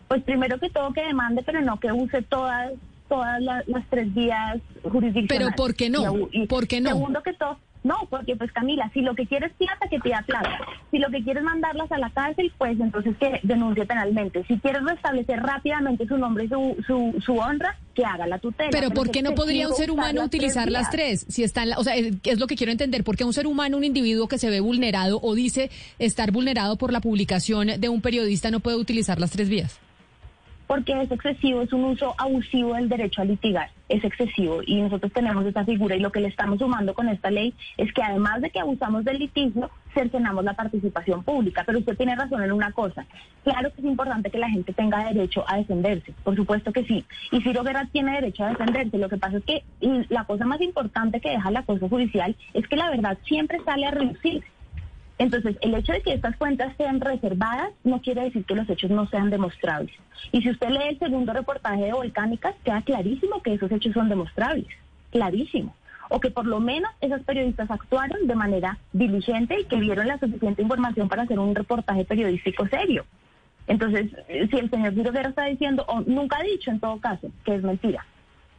[0.07, 2.73] Pues primero que todo que demande, pero no que use todas
[3.09, 5.27] todas las, tres vías jurisdiccionales.
[5.29, 6.29] Pero ¿por qué no?
[6.47, 6.89] ¿Por qué no?
[6.89, 10.57] Segundo que todo, no, porque pues Camila, si lo que quieres plata, que pida plata.
[10.89, 14.43] Si lo que quieres mandarlas a la cárcel, pues entonces que denuncie penalmente.
[14.47, 18.69] Si quieres restablecer rápidamente su nombre y su, su, su honra, que haga la tutela.
[18.71, 21.25] Pero, ¿por qué no podría un ser humano utilizar las tres?
[21.27, 23.03] Si están, o sea, es lo que quiero entender.
[23.03, 25.69] ¿Por qué un ser humano, un individuo que se ve vulnerado o dice
[25.99, 29.79] estar vulnerado por la publicación de un periodista no puede utilizar las tres vías?
[30.73, 34.61] Porque es excesivo, es un uso abusivo del derecho a litigar, es excesivo.
[34.65, 37.93] Y nosotros tenemos esta figura y lo que le estamos sumando con esta ley es
[37.93, 42.41] que además de que abusamos del litigio, cercenamos la participación pública, pero usted tiene razón
[42.41, 43.05] en una cosa,
[43.43, 47.05] claro que es importante que la gente tenga derecho a defenderse, por supuesto que sí,
[47.31, 49.63] y Ciro Guerra tiene derecho a defenderse, lo que pasa es que
[50.09, 53.85] la cosa más importante que deja la cosa judicial es que la verdad siempre sale
[53.85, 54.47] a reducirse
[55.19, 58.89] entonces, el hecho de que estas cuentas sean reservadas no quiere decir que los hechos
[58.89, 59.95] no sean demostrables.
[60.31, 64.09] Y si usted lee el segundo reportaje de Volcánicas, queda clarísimo que esos hechos son
[64.09, 64.67] demostrables,
[65.11, 65.75] clarísimo.
[66.09, 70.19] O que por lo menos esos periodistas actuaron de manera diligente y que dieron la
[70.19, 73.05] suficiente información para hacer un reportaje periodístico serio.
[73.67, 77.55] Entonces, si el señor Guerra está diciendo, o nunca ha dicho en todo caso, que
[77.55, 78.05] es mentira,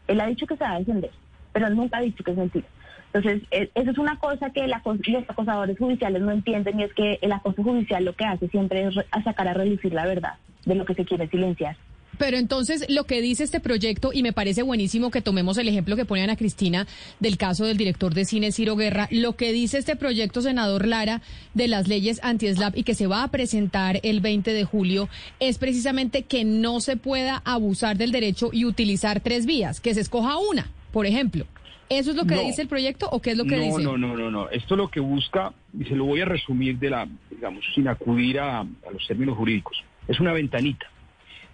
[0.06, 1.10] él ha dicho que se va a defender,
[1.52, 2.66] pero nunca ha dicho que es mentira.
[3.14, 7.18] Entonces, e, eso es una cosa que los acosadores judiciales no entienden y es que
[7.22, 10.35] el acoso judicial lo que hace siempre es sacar a relucir la verdad
[10.66, 11.77] de lo que se quiere silenciar.
[12.18, 15.96] Pero entonces lo que dice este proyecto, y me parece buenísimo que tomemos el ejemplo
[15.96, 16.87] que pone Ana Cristina
[17.20, 21.22] del caso del director de cine Ciro Guerra, lo que dice este proyecto, senador Lara,
[21.55, 25.59] de las leyes anti-SLAP y que se va a presentar el 20 de julio, es
[25.59, 30.37] precisamente que no se pueda abusar del derecho y utilizar tres vías, que se escoja
[30.37, 31.46] una, por ejemplo.
[31.88, 33.83] ¿Eso es lo que dice el proyecto o qué es lo que dice?
[33.83, 34.49] No, no, no, no.
[34.51, 38.40] Esto lo que busca, y se lo voy a resumir de la, digamos, sin acudir
[38.40, 40.87] a, los términos jurídicos, es una ventanita.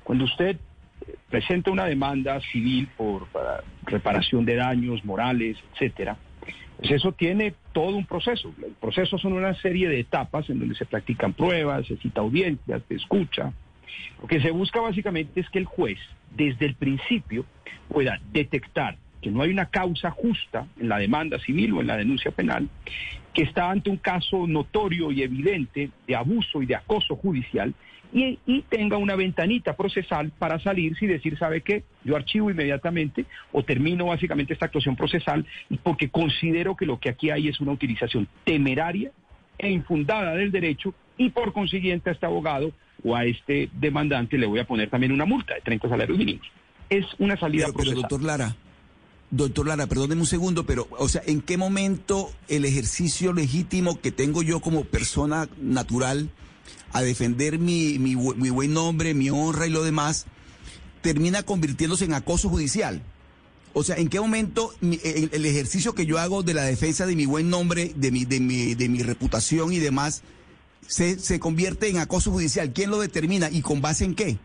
[0.05, 0.59] Cuando usted
[1.29, 3.27] presenta una demanda civil por
[3.85, 6.16] reparación de daños morales, etcétera,
[6.79, 8.55] pues eso tiene todo un proceso.
[8.64, 12.83] El proceso son una serie de etapas en donde se practican pruebas, se cita audiencias,
[12.88, 13.53] se escucha.
[14.21, 15.99] Lo que se busca básicamente es que el juez,
[16.35, 17.45] desde el principio,
[17.88, 21.96] pueda detectar que no hay una causa justa en la demanda civil o en la
[21.96, 22.68] denuncia penal,
[23.35, 27.74] que está ante un caso notorio y evidente de abuso y de acoso judicial
[28.12, 31.85] y, y, tenga una ventanita procesal para salir y decir, ¿sabe qué?
[32.02, 35.46] Yo archivo inmediatamente o termino básicamente esta actuación procesal
[35.85, 39.12] porque considero que lo que aquí hay es una utilización temeraria
[39.59, 42.72] e infundada del derecho y por consiguiente a este abogado
[43.04, 46.46] o a este demandante le voy a poner también una multa de 30 salarios mínimos.
[46.88, 47.94] Es una salida pero, procesal.
[47.94, 48.56] Pero, doctor Lara,
[49.31, 54.11] doctor Lara, perdóneme un segundo, pero, o sea, ¿en qué momento el ejercicio legítimo que
[54.11, 56.31] tengo yo como persona natural
[56.93, 60.27] a defender mi, mi, buen nombre, mi honra y lo demás,
[61.03, 63.03] termina convirtiéndose en acoso judicial?
[63.73, 67.14] O sea, ¿en qué momento el, el, ejercicio que yo hago de la defensa de
[67.14, 70.23] mi buen nombre, de mi, de mi, de mi reputación y demás,
[70.88, 72.73] se, se convierte en acoso judicial?
[72.73, 74.38] ¿Quién lo determina y con base en qué?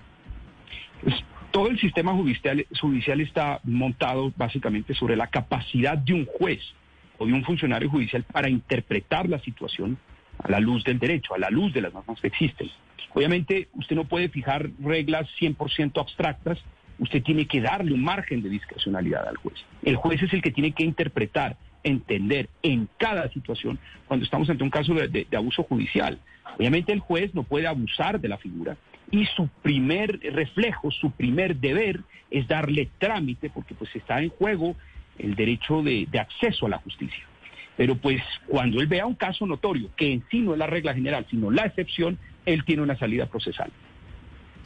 [1.55, 6.59] Todo el sistema judicial, judicial está montado básicamente sobre la capacidad de un juez
[7.17, 9.97] o de un funcionario judicial para interpretar la situación
[10.37, 12.69] a la luz del derecho, a la luz de las normas que existen.
[13.13, 16.59] Obviamente, usted no puede fijar reglas 100% abstractas,
[16.99, 19.55] usted tiene que darle un margen de discrecionalidad al juez.
[19.81, 21.55] El juez es el que tiene que interpretar,
[21.85, 26.19] entender en cada situación cuando estamos ante un caso de, abuso judicial.
[26.57, 28.75] Obviamente el juez no puede abusar de la figura
[29.11, 34.75] y su primer reflejo, su primer deber es darle trámite porque pues está en juego
[35.19, 37.23] el derecho de, acceso a la justicia.
[37.77, 40.93] Pero pues cuando él vea un caso notorio, que en sí no es la regla
[40.93, 43.71] general, sino la excepción, él tiene una salida procesal.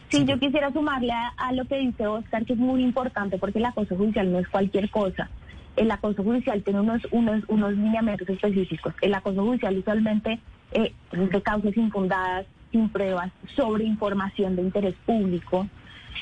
[0.10, 3.60] Sí, yo quisiera sumarle a, a, lo que dice Oscar, que es muy importante, porque
[3.60, 5.30] el acoso judicial no es cualquier cosa.
[5.80, 8.94] El acoso judicial tiene unos, unos, unos lineamientos específicos.
[9.02, 10.38] El acoso judicial usualmente
[10.74, 15.68] eh, de causas infundadas, sin pruebas, sobre información de interés público,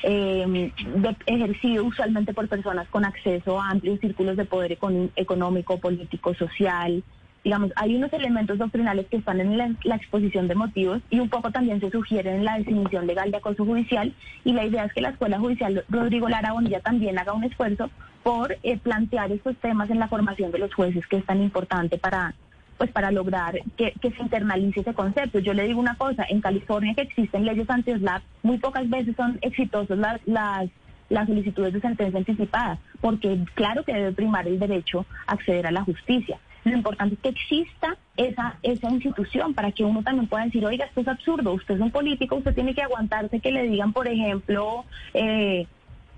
[0.04, 5.80] eh, de, ejercido usualmente por personas con acceso a amplios círculos de poder econ económico,
[5.80, 7.02] político, social.
[7.42, 11.28] Digamos, hay unos elementos doctrinales que están en la, la, exposición de motivos y un
[11.28, 14.92] poco también se sugieren en la definición legal de acoso judicial y la idea es
[14.92, 17.90] que la Escuela Judicial Rodrigo Lara Bonilla también haga un esfuerzo
[18.28, 21.96] por eh, plantear estos temas en la formación de los jueces, que es tan importante
[21.96, 22.34] para,
[22.76, 25.38] pues para lograr que, se internalice ese concepto.
[25.38, 29.38] Yo le digo una cosa, en California que existen leyes anti-SLAP, muy pocas veces son
[29.40, 30.68] exitosas las, las,
[31.08, 35.70] las solicitudes de sentencia anticipada, porque claro que debe primar el derecho a acceder a
[35.70, 36.38] la justicia.
[36.64, 40.84] Lo importante es que exista esa, esa institución para que uno también pueda decir, oiga,
[40.84, 44.06] esto es absurdo, usted es un político, usted tiene que aguantarse que le digan, por
[44.06, 45.66] ejemplo, eh,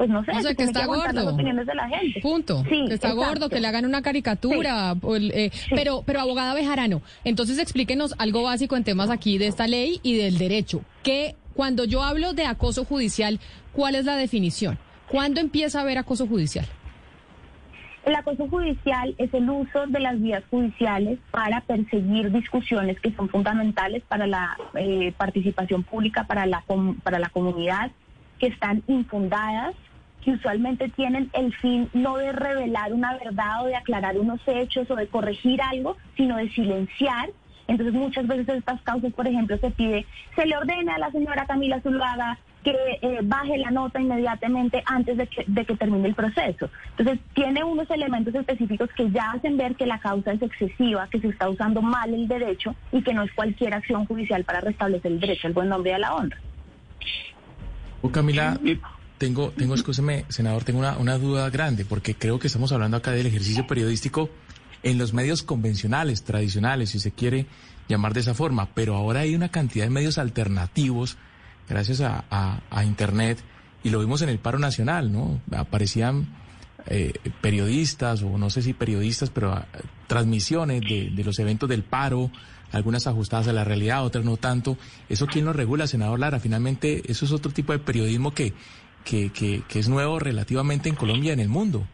[0.01, 1.37] pues no sé, o sea, que está gordo.
[1.37, 2.23] de la gente.
[2.23, 2.63] Punto.
[2.63, 3.17] Sí, que está exacto.
[3.17, 4.95] gordo, que le hagan una caricatura.
[4.95, 5.01] Sí.
[5.03, 5.73] O el, eh, Sí.
[5.75, 10.17] Pero, pero abogada Bejarano, entonces explíquenos algo básico en temas aquí de esta ley y
[10.17, 10.81] del derecho.
[11.03, 13.41] Que cuando yo hablo de acoso judicial,
[13.75, 14.79] ¿cuál es la definición?
[15.07, 16.65] ¿Cuándo empieza a haber acoso judicial?
[18.07, 23.29] El acoso judicial es el uso de las vías judiciales para perseguir discusiones que son
[23.29, 27.91] fundamentales para la eh, participación pública, para la, com para la comunidad,
[28.39, 29.75] que están infundadas,
[30.25, 34.91] que usualmente tienen el fin no de revelar una verdad o de aclarar unos hechos
[34.91, 37.31] o de corregir algo, sino de silenciar.
[37.69, 40.05] Entonces muchas veces estas causas, por ejemplo, se pide,
[40.35, 45.17] se le ordena a la señora Camila Zuluaga que eh, baje la nota inmediatamente antes
[45.17, 46.69] de que, de que termine el proceso.
[46.91, 51.21] Entonces, tiene unos elementos específicos que ya hacen ver que la causa es excesiva, que
[51.21, 55.13] se está usando mal el derecho y que no es cualquier acción judicial para restablecer
[55.13, 56.39] el derecho al buen nombre y a la honra.
[58.03, 58.59] Oh, Camila,
[59.21, 63.11] tengo, tengo, escúcheme, senador, tengo una, una duda grande, porque creo que estamos hablando acá
[63.11, 64.31] del ejercicio periodístico
[64.83, 67.45] en los medios convencionales, tradicionales, si se quiere
[67.87, 71.19] llamar de esa forma, pero ahora hay una cantidad de medios alternativos
[71.69, 72.25] gracias a,
[72.71, 73.39] a, Internet,
[73.85, 75.43] y lo vimos en el paro nacional, ¿no?
[75.55, 76.27] Aparecían
[76.87, 79.61] eh, periodistas, o no sé si periodistas, pero uh,
[80.07, 82.31] transmisiones de, de, los eventos del paro,
[82.73, 84.79] algunas ajustadas a la realidad, otras no tanto.
[85.11, 86.41] ¿Eso quién lo regula, senador Lara?
[86.41, 88.55] Finalmente, eso es otro tipo de periodismo que,
[89.05, 91.87] que, que, que es nuevo relativamente en Colombia y en el mundo.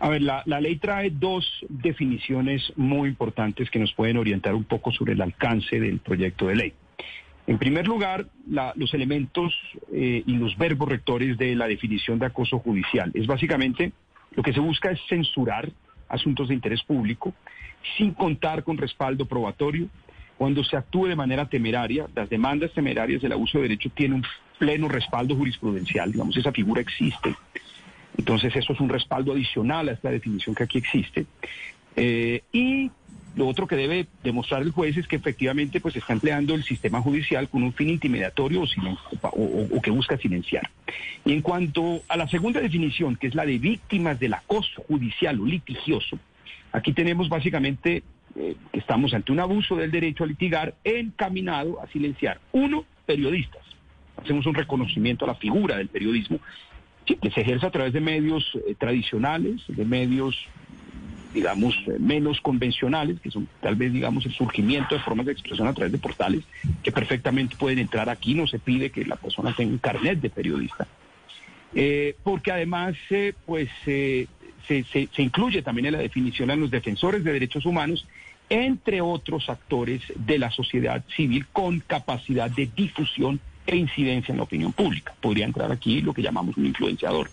[0.00, 4.64] A ver, la, la, ley trae dos definiciones muy importantes que nos pueden orientar un
[4.64, 6.72] poco sobre el alcance del proyecto de ley.
[7.48, 9.54] En primer lugar, la, los elementos
[9.92, 13.10] eh, y los verbos rectores de la definición de acoso judicial.
[13.14, 13.92] Es básicamente
[14.36, 15.70] lo que se busca es censurar
[16.08, 17.34] asuntos de interés público
[17.96, 19.88] sin contar con respaldo probatorio.
[20.36, 24.26] Cuando se actúe de manera temeraria, las demandas temerarias del abuso de derecho tienen un
[24.58, 27.34] pleno respaldo jurisprudencial, digamos, esa figura existe.
[28.16, 31.26] Entonces, eso es un respaldo adicional a esta definición que aquí existe.
[31.96, 32.90] Eh, y
[33.36, 37.00] lo otro que debe demostrar el juez es que efectivamente pues está empleando el sistema
[37.00, 38.64] judicial con un fin intimidatorio
[39.22, 40.68] o, que busca silenciar.
[41.24, 45.40] Y en cuanto a la segunda definición, que es la de víctimas del acoso judicial
[45.40, 46.18] o litigioso,
[46.72, 48.02] aquí tenemos básicamente
[48.34, 53.67] eh, que estamos ante un abuso del derecho a litigar encaminado a silenciar, uno, periodistas.
[54.22, 56.40] Hacemos un reconocimiento a la figura del periodismo
[57.04, 60.36] que se ejerce a través de medios eh, tradicionales, de medios
[61.32, 65.68] digamos, eh, menos convencionales, que son tal vez, digamos, el surgimiento de formas de expresión
[65.68, 66.44] a través de portales
[66.82, 68.34] que perfectamente pueden entrar aquí.
[68.34, 70.86] No se pide que la persona tenga un carnet de periodista.
[71.74, 72.96] Eh, porque además,
[73.44, 74.26] pues, se,
[74.66, 78.06] se, incluye también en la definición a los defensores de derechos humanos,
[78.50, 84.44] entre otros actores de la sociedad civil con capacidad de difusión e incidencia en la
[84.44, 85.14] opinión pública.
[85.20, 87.30] Podría entrar aquí lo que llamamos un influenciador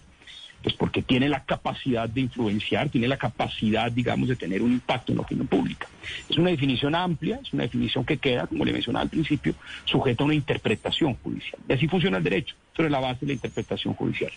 [0.65, 5.11] pues porque tiene la capacidad de influenciar, tiene la capacidad, digamos, de tener un impacto
[5.11, 5.87] en la opinión pública.
[6.27, 10.23] Es una definición amplia, es una definición que queda, como le mencionaba al principio, sujeta
[10.23, 11.61] a una interpretación judicial.
[11.69, 14.31] Y así funciona el derecho, sobre la base de la interpretación judicial.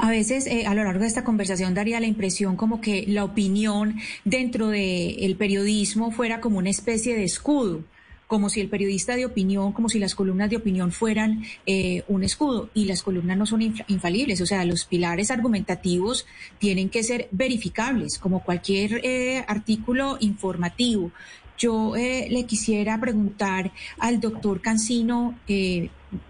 [0.00, 3.22] A veces eh, a lo largo de esta conversación daría la impresión como que la
[3.22, 7.84] opinión dentro del periodismo fuera como una especie de escudo
[8.32, 12.24] como si el periodista de opinión, como si las columnas de opinión fueran eh, un
[12.24, 16.24] escudo y las columnas no son infalibles, o sea, los pilares argumentativos
[16.58, 21.12] tienen que ser verificables, como cualquier eh, artículo informativo.
[21.58, 25.38] Yo eh, le quisiera preguntar al doctor Cancino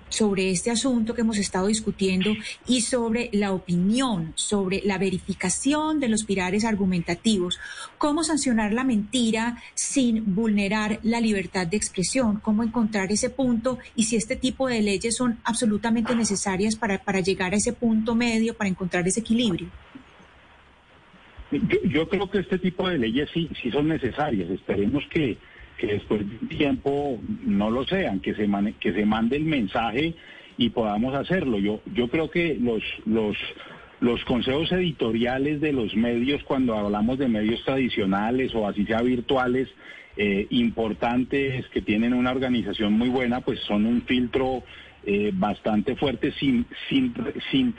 [0.09, 2.35] sobre este asunto que hemos estado discutiendo
[2.67, 7.59] y sobre la opinión, sobre la verificación de los pilares argumentativos.
[7.99, 12.41] ¿Cómo sancionar la mentira sin vulnerar la libertad de expresión?
[12.41, 13.79] ¿Cómo encontrar ese punto?
[13.97, 18.15] Y si este tipo de leyes son absolutamente necesarias para, para llegar a ese punto
[18.15, 19.69] medio, para encontrar ese equilibrio.
[21.85, 24.49] Yo, creo que este tipo de leyes sí, sí son necesarias.
[24.51, 25.37] Esperemos que
[25.79, 28.49] que después de un tiempo no lo sean, que se,
[28.81, 30.15] que se mande el mensaje
[30.57, 31.59] y podamos hacerlo.
[31.59, 33.37] Yo, yo creo que los, los,
[34.01, 39.69] los consejos editoriales de los medios, cuando hablamos de medios tradicionales o así sea virtuales,
[40.17, 44.63] eh, importantes que tienen una organización muy buena, pues son un filtro
[45.05, 47.15] eh, bastante fuerte sin, sin,
[47.51, 47.75] sin,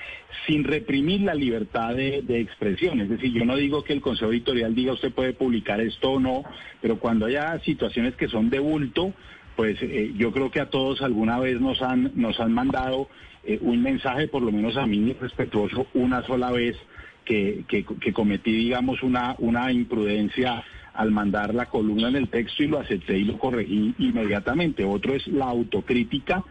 [0.45, 2.99] sin reprimir la libertad de, expresión.
[2.99, 6.19] Es decir, yo no digo que el Consejo Editorial diga usted puede publicar esto o
[6.19, 6.43] no,
[6.82, 9.13] pero cuando haya situaciones que son de bulto,
[9.55, 13.07] pues eh, yo creo que a todos alguna vez nos han, nos han mandado
[13.45, 16.76] eh, un mensaje, por lo menos a mí respetuoso, una sola vez
[17.24, 20.63] que, que, que cometí, digamos, una, una imprudencia
[20.93, 24.84] al mandar la columna en el texto y lo acepté y lo corregí inmediatamente.
[24.84, 26.43] Otro es la autocrítica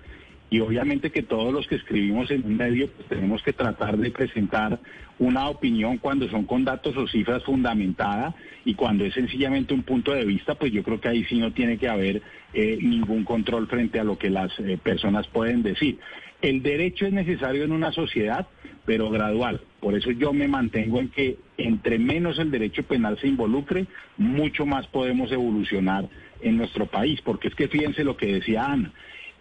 [0.52, 4.10] y obviamente que todos los que escribimos en un medio pues, tenemos que tratar de
[4.10, 4.78] presentar
[5.18, 8.34] una opinión cuando son con datos o cifras fundamentada
[8.66, 11.54] y cuando es sencillamente un punto de vista, pues yo creo que ahí sí no
[11.54, 12.20] tiene que haber
[12.52, 15.98] eh, ningún control frente a lo que las eh, personas pueden decir.
[16.42, 18.46] El derecho es necesario en una sociedad,
[18.84, 19.62] pero gradual.
[19.80, 23.86] Por eso yo me mantengo en que entre menos el derecho penal se involucre,
[24.18, 26.10] mucho más podemos evolucionar
[26.42, 28.92] en nuestro país, porque es que fíjense lo que decía Ana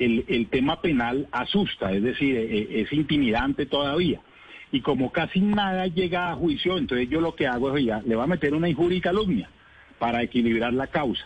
[0.05, 4.19] el, tema penal asusta, es decir, e, e, es, intimidante todavía.
[4.71, 8.15] Y como casi nada llega a juicio, entonces yo lo que hago es, ya, le
[8.15, 9.49] voy a meter una injuria y calumnia
[9.99, 11.25] para equilibrar la causa.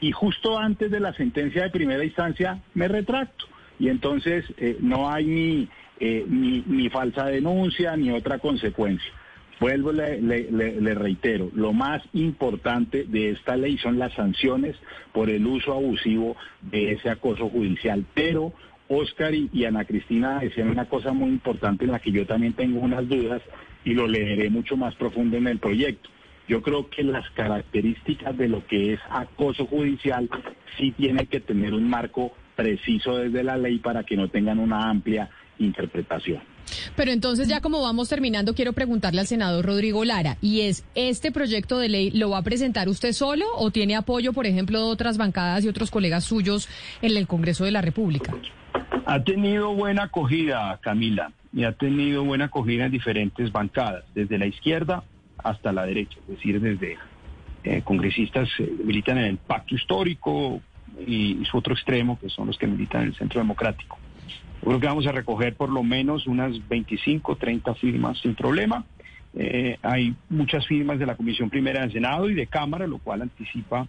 [0.00, 3.46] Y justo antes de la sentencia de primera instancia me retracto.
[3.78, 5.68] Y entonces eh, no hay ni,
[5.98, 9.12] eh, ni, ni falsa denuncia ni otra consecuencia.
[9.60, 14.76] Vuelvo, le, le, reitero, lo más importante de esta ley son las sanciones
[15.12, 18.04] por el uso abusivo de ese acoso judicial.
[18.12, 18.52] Pero
[18.88, 22.80] Oscar y, Ana Cristina decían una cosa muy importante en la que yo también tengo
[22.80, 23.40] unas dudas
[23.84, 26.10] y lo leeré mucho más profundo en el proyecto.
[26.48, 30.28] Yo creo que las características de lo que es acoso judicial
[30.76, 34.90] sí tienen que tener un marco preciso desde la ley para que no tengan una
[34.90, 36.51] amplia interpretación.
[36.96, 41.32] Pero entonces ya como vamos terminando, quiero preguntarle al senador Rodrigo Lara, y es, ¿este
[41.32, 44.84] proyecto de ley lo va a presentar usted solo o tiene apoyo, por ejemplo, de
[44.84, 46.68] otras bancadas y otros colegas suyos
[47.00, 48.34] en el Congreso de la República?
[49.06, 54.46] Ha tenido buena acogida, Camila, y ha tenido buena acogida en diferentes bancadas, desde la
[54.46, 55.04] izquierda
[55.42, 56.98] hasta la derecha, es decir, desde
[57.64, 60.60] eh, congresistas que militan en el pacto histórico
[61.06, 63.98] y su otro extremo, que son los que militan en el centro democrático.
[64.64, 68.84] Creo que vamos a recoger por lo menos unas 25, 30 firmas sin problema.
[69.34, 73.22] Eh, hay muchas firmas de la Comisión Primera del Senado y de Cámara, lo cual
[73.22, 73.88] anticipa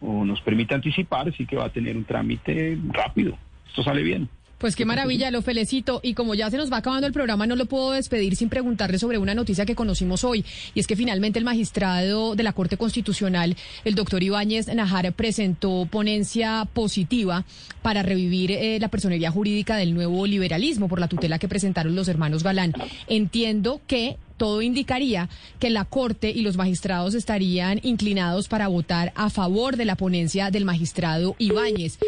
[0.00, 3.38] o nos permite anticipar, así que va a tener un trámite rápido.
[3.66, 4.28] Esto sale bien.
[4.64, 6.00] Pues qué maravilla, lo felicito.
[6.02, 8.98] Y como ya se nos va acabando el programa, no lo puedo despedir sin preguntarle
[8.98, 10.42] sobre una noticia que conocimos hoy.
[10.72, 15.86] Y es que finalmente el magistrado de la Corte Constitucional, el doctor Ibáñez Najar, presentó
[15.90, 17.44] ponencia positiva
[17.82, 22.08] para revivir eh, la personería jurídica del nuevo liberalismo por la tutela que presentaron los
[22.08, 22.72] hermanos Galán.
[23.06, 25.28] Entiendo que todo indicaría
[25.58, 30.50] que la Corte y los magistrados estarían inclinados para votar a favor de la ponencia
[30.50, 31.98] del magistrado Ibáñez.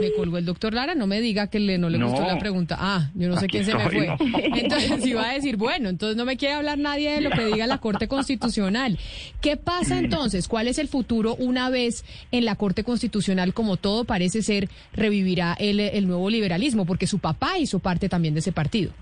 [0.00, 2.76] Me colgó el doctor Lara, no me diga que le, no le gustó la pregunta.
[2.78, 4.16] Ah, yo no sé quién se me fue.
[4.54, 7.66] Entonces iba a decir, bueno, entonces no me quiere hablar nadie de lo que diga
[7.66, 8.96] la Corte Constitucional.
[9.40, 10.46] ¿Qué pasa entonces?
[10.46, 15.56] ¿Cuál es el futuro una vez en la Corte Constitucional, como todo parece ser, revivirá
[15.58, 16.84] el, el nuevo liberalismo?
[16.86, 18.92] Porque su papá hizo parte también de ese partido.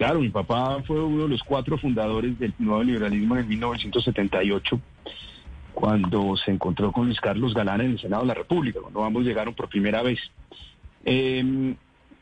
[0.00, 4.80] Claro, mi papá fue uno de los cuatro fundadores del nuevo liberalismo en 1978
[5.74, 9.24] cuando se encontró con Luis Carlos Galán en el Senado de la República, cuando ambos
[9.24, 10.18] llegaron por primera vez.
[11.04, 11.74] Eh,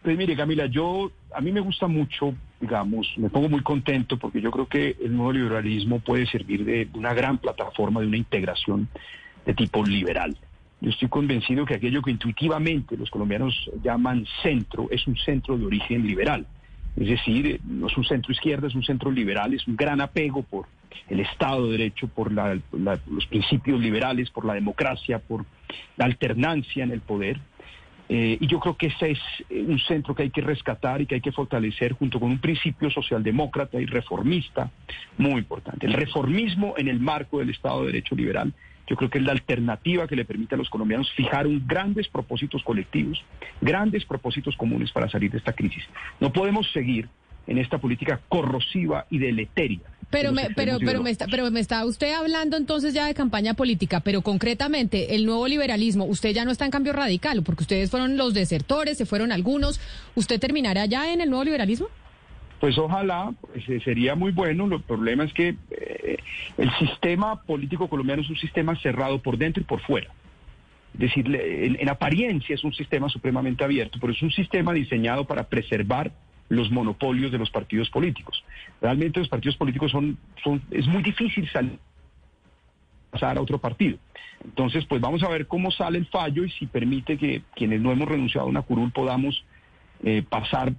[0.02, 4.40] pues mire, Camila, yo, a mí me gusta mucho, digamos, me pongo muy contento porque
[4.40, 8.88] yo creo que el nuevo liberalismo puede servir de una gran plataforma de una integración
[9.46, 10.36] de tipo liberal.
[10.80, 13.54] Yo estoy convencido que aquello que intuitivamente los colombianos
[13.84, 16.44] llaman centro es un centro de origen liberal.
[16.98, 20.42] Es decir, no es un centro izquierda, es un centro liberal, es un gran apego
[20.42, 20.66] por
[21.08, 25.44] el Estado de Derecho, por los principios liberales, por la democracia, por
[25.96, 27.38] la alternancia en el poder.
[28.08, 29.18] Eh, y yo creo que ese es
[29.50, 32.38] eh, un centro que hay que rescatar y que hay que fortalecer junto con un
[32.38, 34.70] principio socialdemócrata y reformista
[35.18, 35.86] muy importante.
[35.86, 38.54] El reformismo en el marco del Estado de Derecho liberal,
[38.88, 42.08] yo creo que es la alternativa que le permite a los colombianos fijar un grandes
[42.08, 43.22] propósitos colectivos,
[43.60, 45.84] grandes propósitos comunes para salir de esta crisis.
[46.20, 47.08] No podemos seguir
[47.46, 49.80] en esta política corrosiva y deleteria
[50.10, 53.54] pero me, pero, pero me está, pero me está usted hablando entonces ya de campaña
[53.54, 57.90] política, pero concretamente el nuevo liberalismo, usted ya no está en cambio radical, porque ustedes
[57.90, 59.80] fueron los desertores, se fueron algunos,
[60.14, 61.88] ¿usted terminará ya en el nuevo liberalismo?
[62.60, 64.64] Pues ojalá, pues, eh, sería muy bueno.
[64.66, 66.16] El problema es que eh,
[66.56, 70.10] el sistema político colombiano es un sistema cerrado por dentro y por fuera.
[70.94, 75.44] Es decir, en apariencia es un sistema supremamente abierto, pero es un sistema diseñado para
[75.44, 76.10] preservar
[76.48, 78.42] los monopolios de los partidos políticos.
[78.80, 81.78] Realmente los partidos políticos son, son es muy difícil salir
[83.10, 83.98] pasar a otro partido.
[84.44, 87.90] Entonces, pues vamos a ver cómo sale el fallo y si permite que quienes no
[87.92, 89.44] hemos renunciado a una curul podamos
[90.04, 90.72] eh, pasar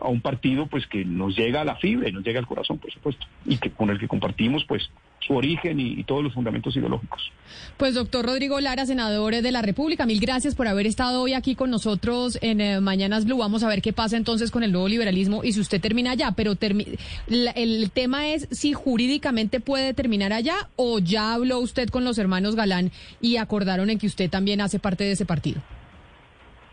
[0.00, 2.78] a un partido pues que nos llega a la fibra y nos llega al corazón,
[2.78, 4.90] por supuesto, y que con el que compartimos pues
[5.26, 7.32] su origen y, todos los fundamentos ideológicos.
[7.78, 11.54] Pues doctor Rodrigo Lara, senador de la República, mil gracias por haber estado hoy aquí
[11.54, 13.38] con nosotros en eh, Mañanas Blue.
[13.38, 16.32] Vamos a ver qué pasa entonces con el nuevo liberalismo y si usted termina allá,
[16.36, 22.18] pero el tema es si jurídicamente puede terminar allá o ya habló usted con los
[22.18, 25.62] hermanos Galán y acordaron en que usted también hace parte de ese partido.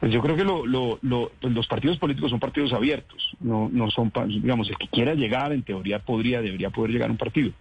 [0.03, 4.69] Pues yo creo que pues los partidos políticos son partidos abiertos, no, no son, digamos,
[4.69, 7.53] el que quiera llegar, en teoría podría, debería poder llegar a un partido.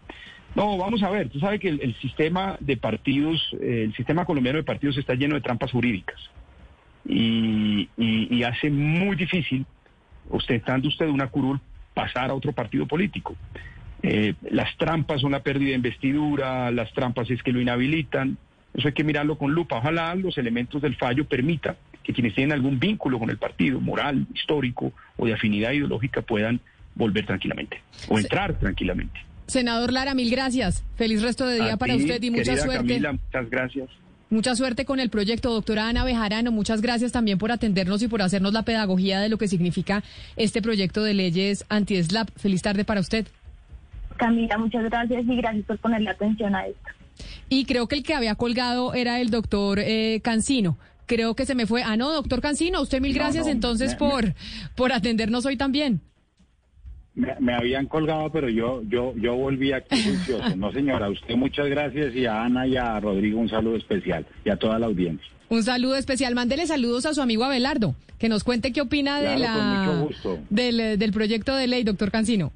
[0.57, 4.57] No, vamos a ver, tú sabes que el, sistema de partidos, eh, el sistema colombiano
[4.57, 6.17] de partidos está lleno de trampas jurídicas
[7.09, 7.89] y,
[8.43, 9.65] hace muy difícil,
[10.29, 11.61] ostentando usted una curul,
[11.95, 13.37] pasar a otro partido político.
[14.03, 18.37] Eh, las trampas son la pérdida de investidura, las trampas es que lo inhabilitan,
[18.75, 19.77] eso hay que mirarlo con lupa.
[19.77, 24.27] Ojalá los elementos del fallo permitan que quienes tienen algún vínculo con el partido, moral,
[24.35, 26.61] histórico o de afinidad ideológica, puedan
[26.95, 29.21] volver tranquilamente o entrar tranquilamente.
[29.47, 30.85] Senador Lara, mil gracias.
[30.97, 32.89] Feliz resto de día para usted y mucha suerte.
[32.89, 33.89] Camila, muchas gracias.
[34.31, 36.53] Mucha suerte con el proyecto, doctora Ana Bejarano.
[36.53, 40.03] Muchas gracias también por atendernos y por hacernos la pedagogía de lo que significa
[40.37, 42.31] este proyecto de leyes anti-SLAP.
[42.37, 43.27] Feliz tarde para usted.
[44.17, 46.81] Camila, muchas gracias y gracias por ponerle atención a esto.
[47.51, 51.55] Y creo que el que había colgado era el doctor eh, Cancino creo que se
[51.55, 51.83] me fue.
[51.83, 54.35] Ah, no, doctor Cancino, usted mil gracias entonces por,
[54.77, 56.01] por atendernos hoy también.
[57.15, 60.57] Me, habían colgado, pero yo, yo, yo volví aquí juicioso.
[60.57, 64.51] No, señora, usted muchas gracias y a Ana y a Rodrigo un saludo especial y
[64.51, 65.27] a toda la audiencia.
[65.51, 66.35] Un saludo especial.
[66.35, 70.07] Mándele saludos a su amigo Abelardo, que nos cuente qué opina de la,
[70.49, 72.53] del, del proyecto de ley, doctor Cancino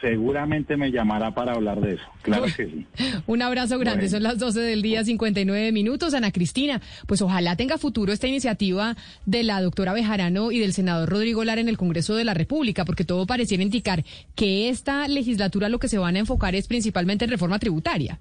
[0.00, 2.04] seguramente me llamará para hablar de eso.
[2.22, 2.86] Claro que sí.
[3.26, 4.08] Un abrazo grande.
[4.08, 6.14] Son las 12 del día, 59 minutos.
[6.14, 11.08] Ana Cristina, pues ojalá tenga futuro esta iniciativa de la doctora Bejarano y del senador
[11.08, 15.68] Rodrigo Lara en el Congreso de la República, porque todo pareciera indicar que esta legislatura
[15.68, 18.20] lo que se van a enfocar es principalmente en reforma tributaria.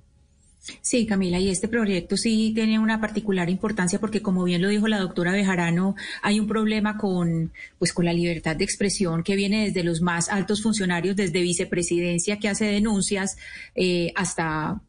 [0.82, 4.88] Sí, Camila, y este proyecto sí tiene una particular importancia porque, como bien lo dijo
[4.88, 9.66] la doctora Bejarano, hay un problema con, pues, con la libertad de expresión que viene
[9.66, 13.38] desde los más altos funcionarios, desde vicepresidencia que hace denuncias,
[13.76, 14.80] eh, hasta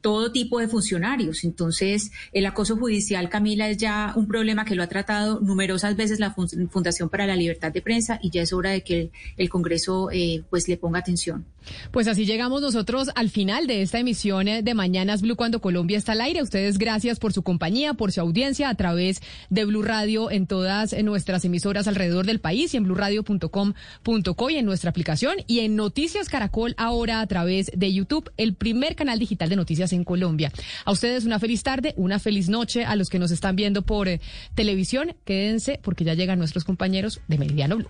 [0.00, 1.44] todo tipo de funcionarios.
[1.44, 6.20] Entonces, el acoso judicial, Camila, es ya un problema que lo ha tratado numerosas veces
[6.20, 6.34] la
[6.70, 10.44] Fundación para la Libertad de Prensa y ya es hora de que el, Congreso eh,
[10.50, 11.46] pues le ponga atención.
[11.90, 16.12] Pues así llegamos nosotros al final de esta emisión de Mañanas Blue cuando Colombia está
[16.12, 16.42] al aire.
[16.42, 19.20] Ustedes gracias por su compañía, por su audiencia a través
[19.50, 24.64] de Blue Radio en todas nuestras emisoras alrededor del país y en bluradio.com.co y en
[24.64, 29.48] nuestra aplicación y en Noticias Caracol ahora a través de YouTube, el primer canal digital
[29.48, 29.56] de
[29.92, 30.52] en Colombia.
[30.84, 34.08] A ustedes una feliz tarde, una feliz noche a los que nos están viendo por
[34.08, 34.20] eh,
[34.54, 35.16] televisión.
[35.24, 37.88] Quédense porque ya llegan nuestros compañeros de Meridiano Blue.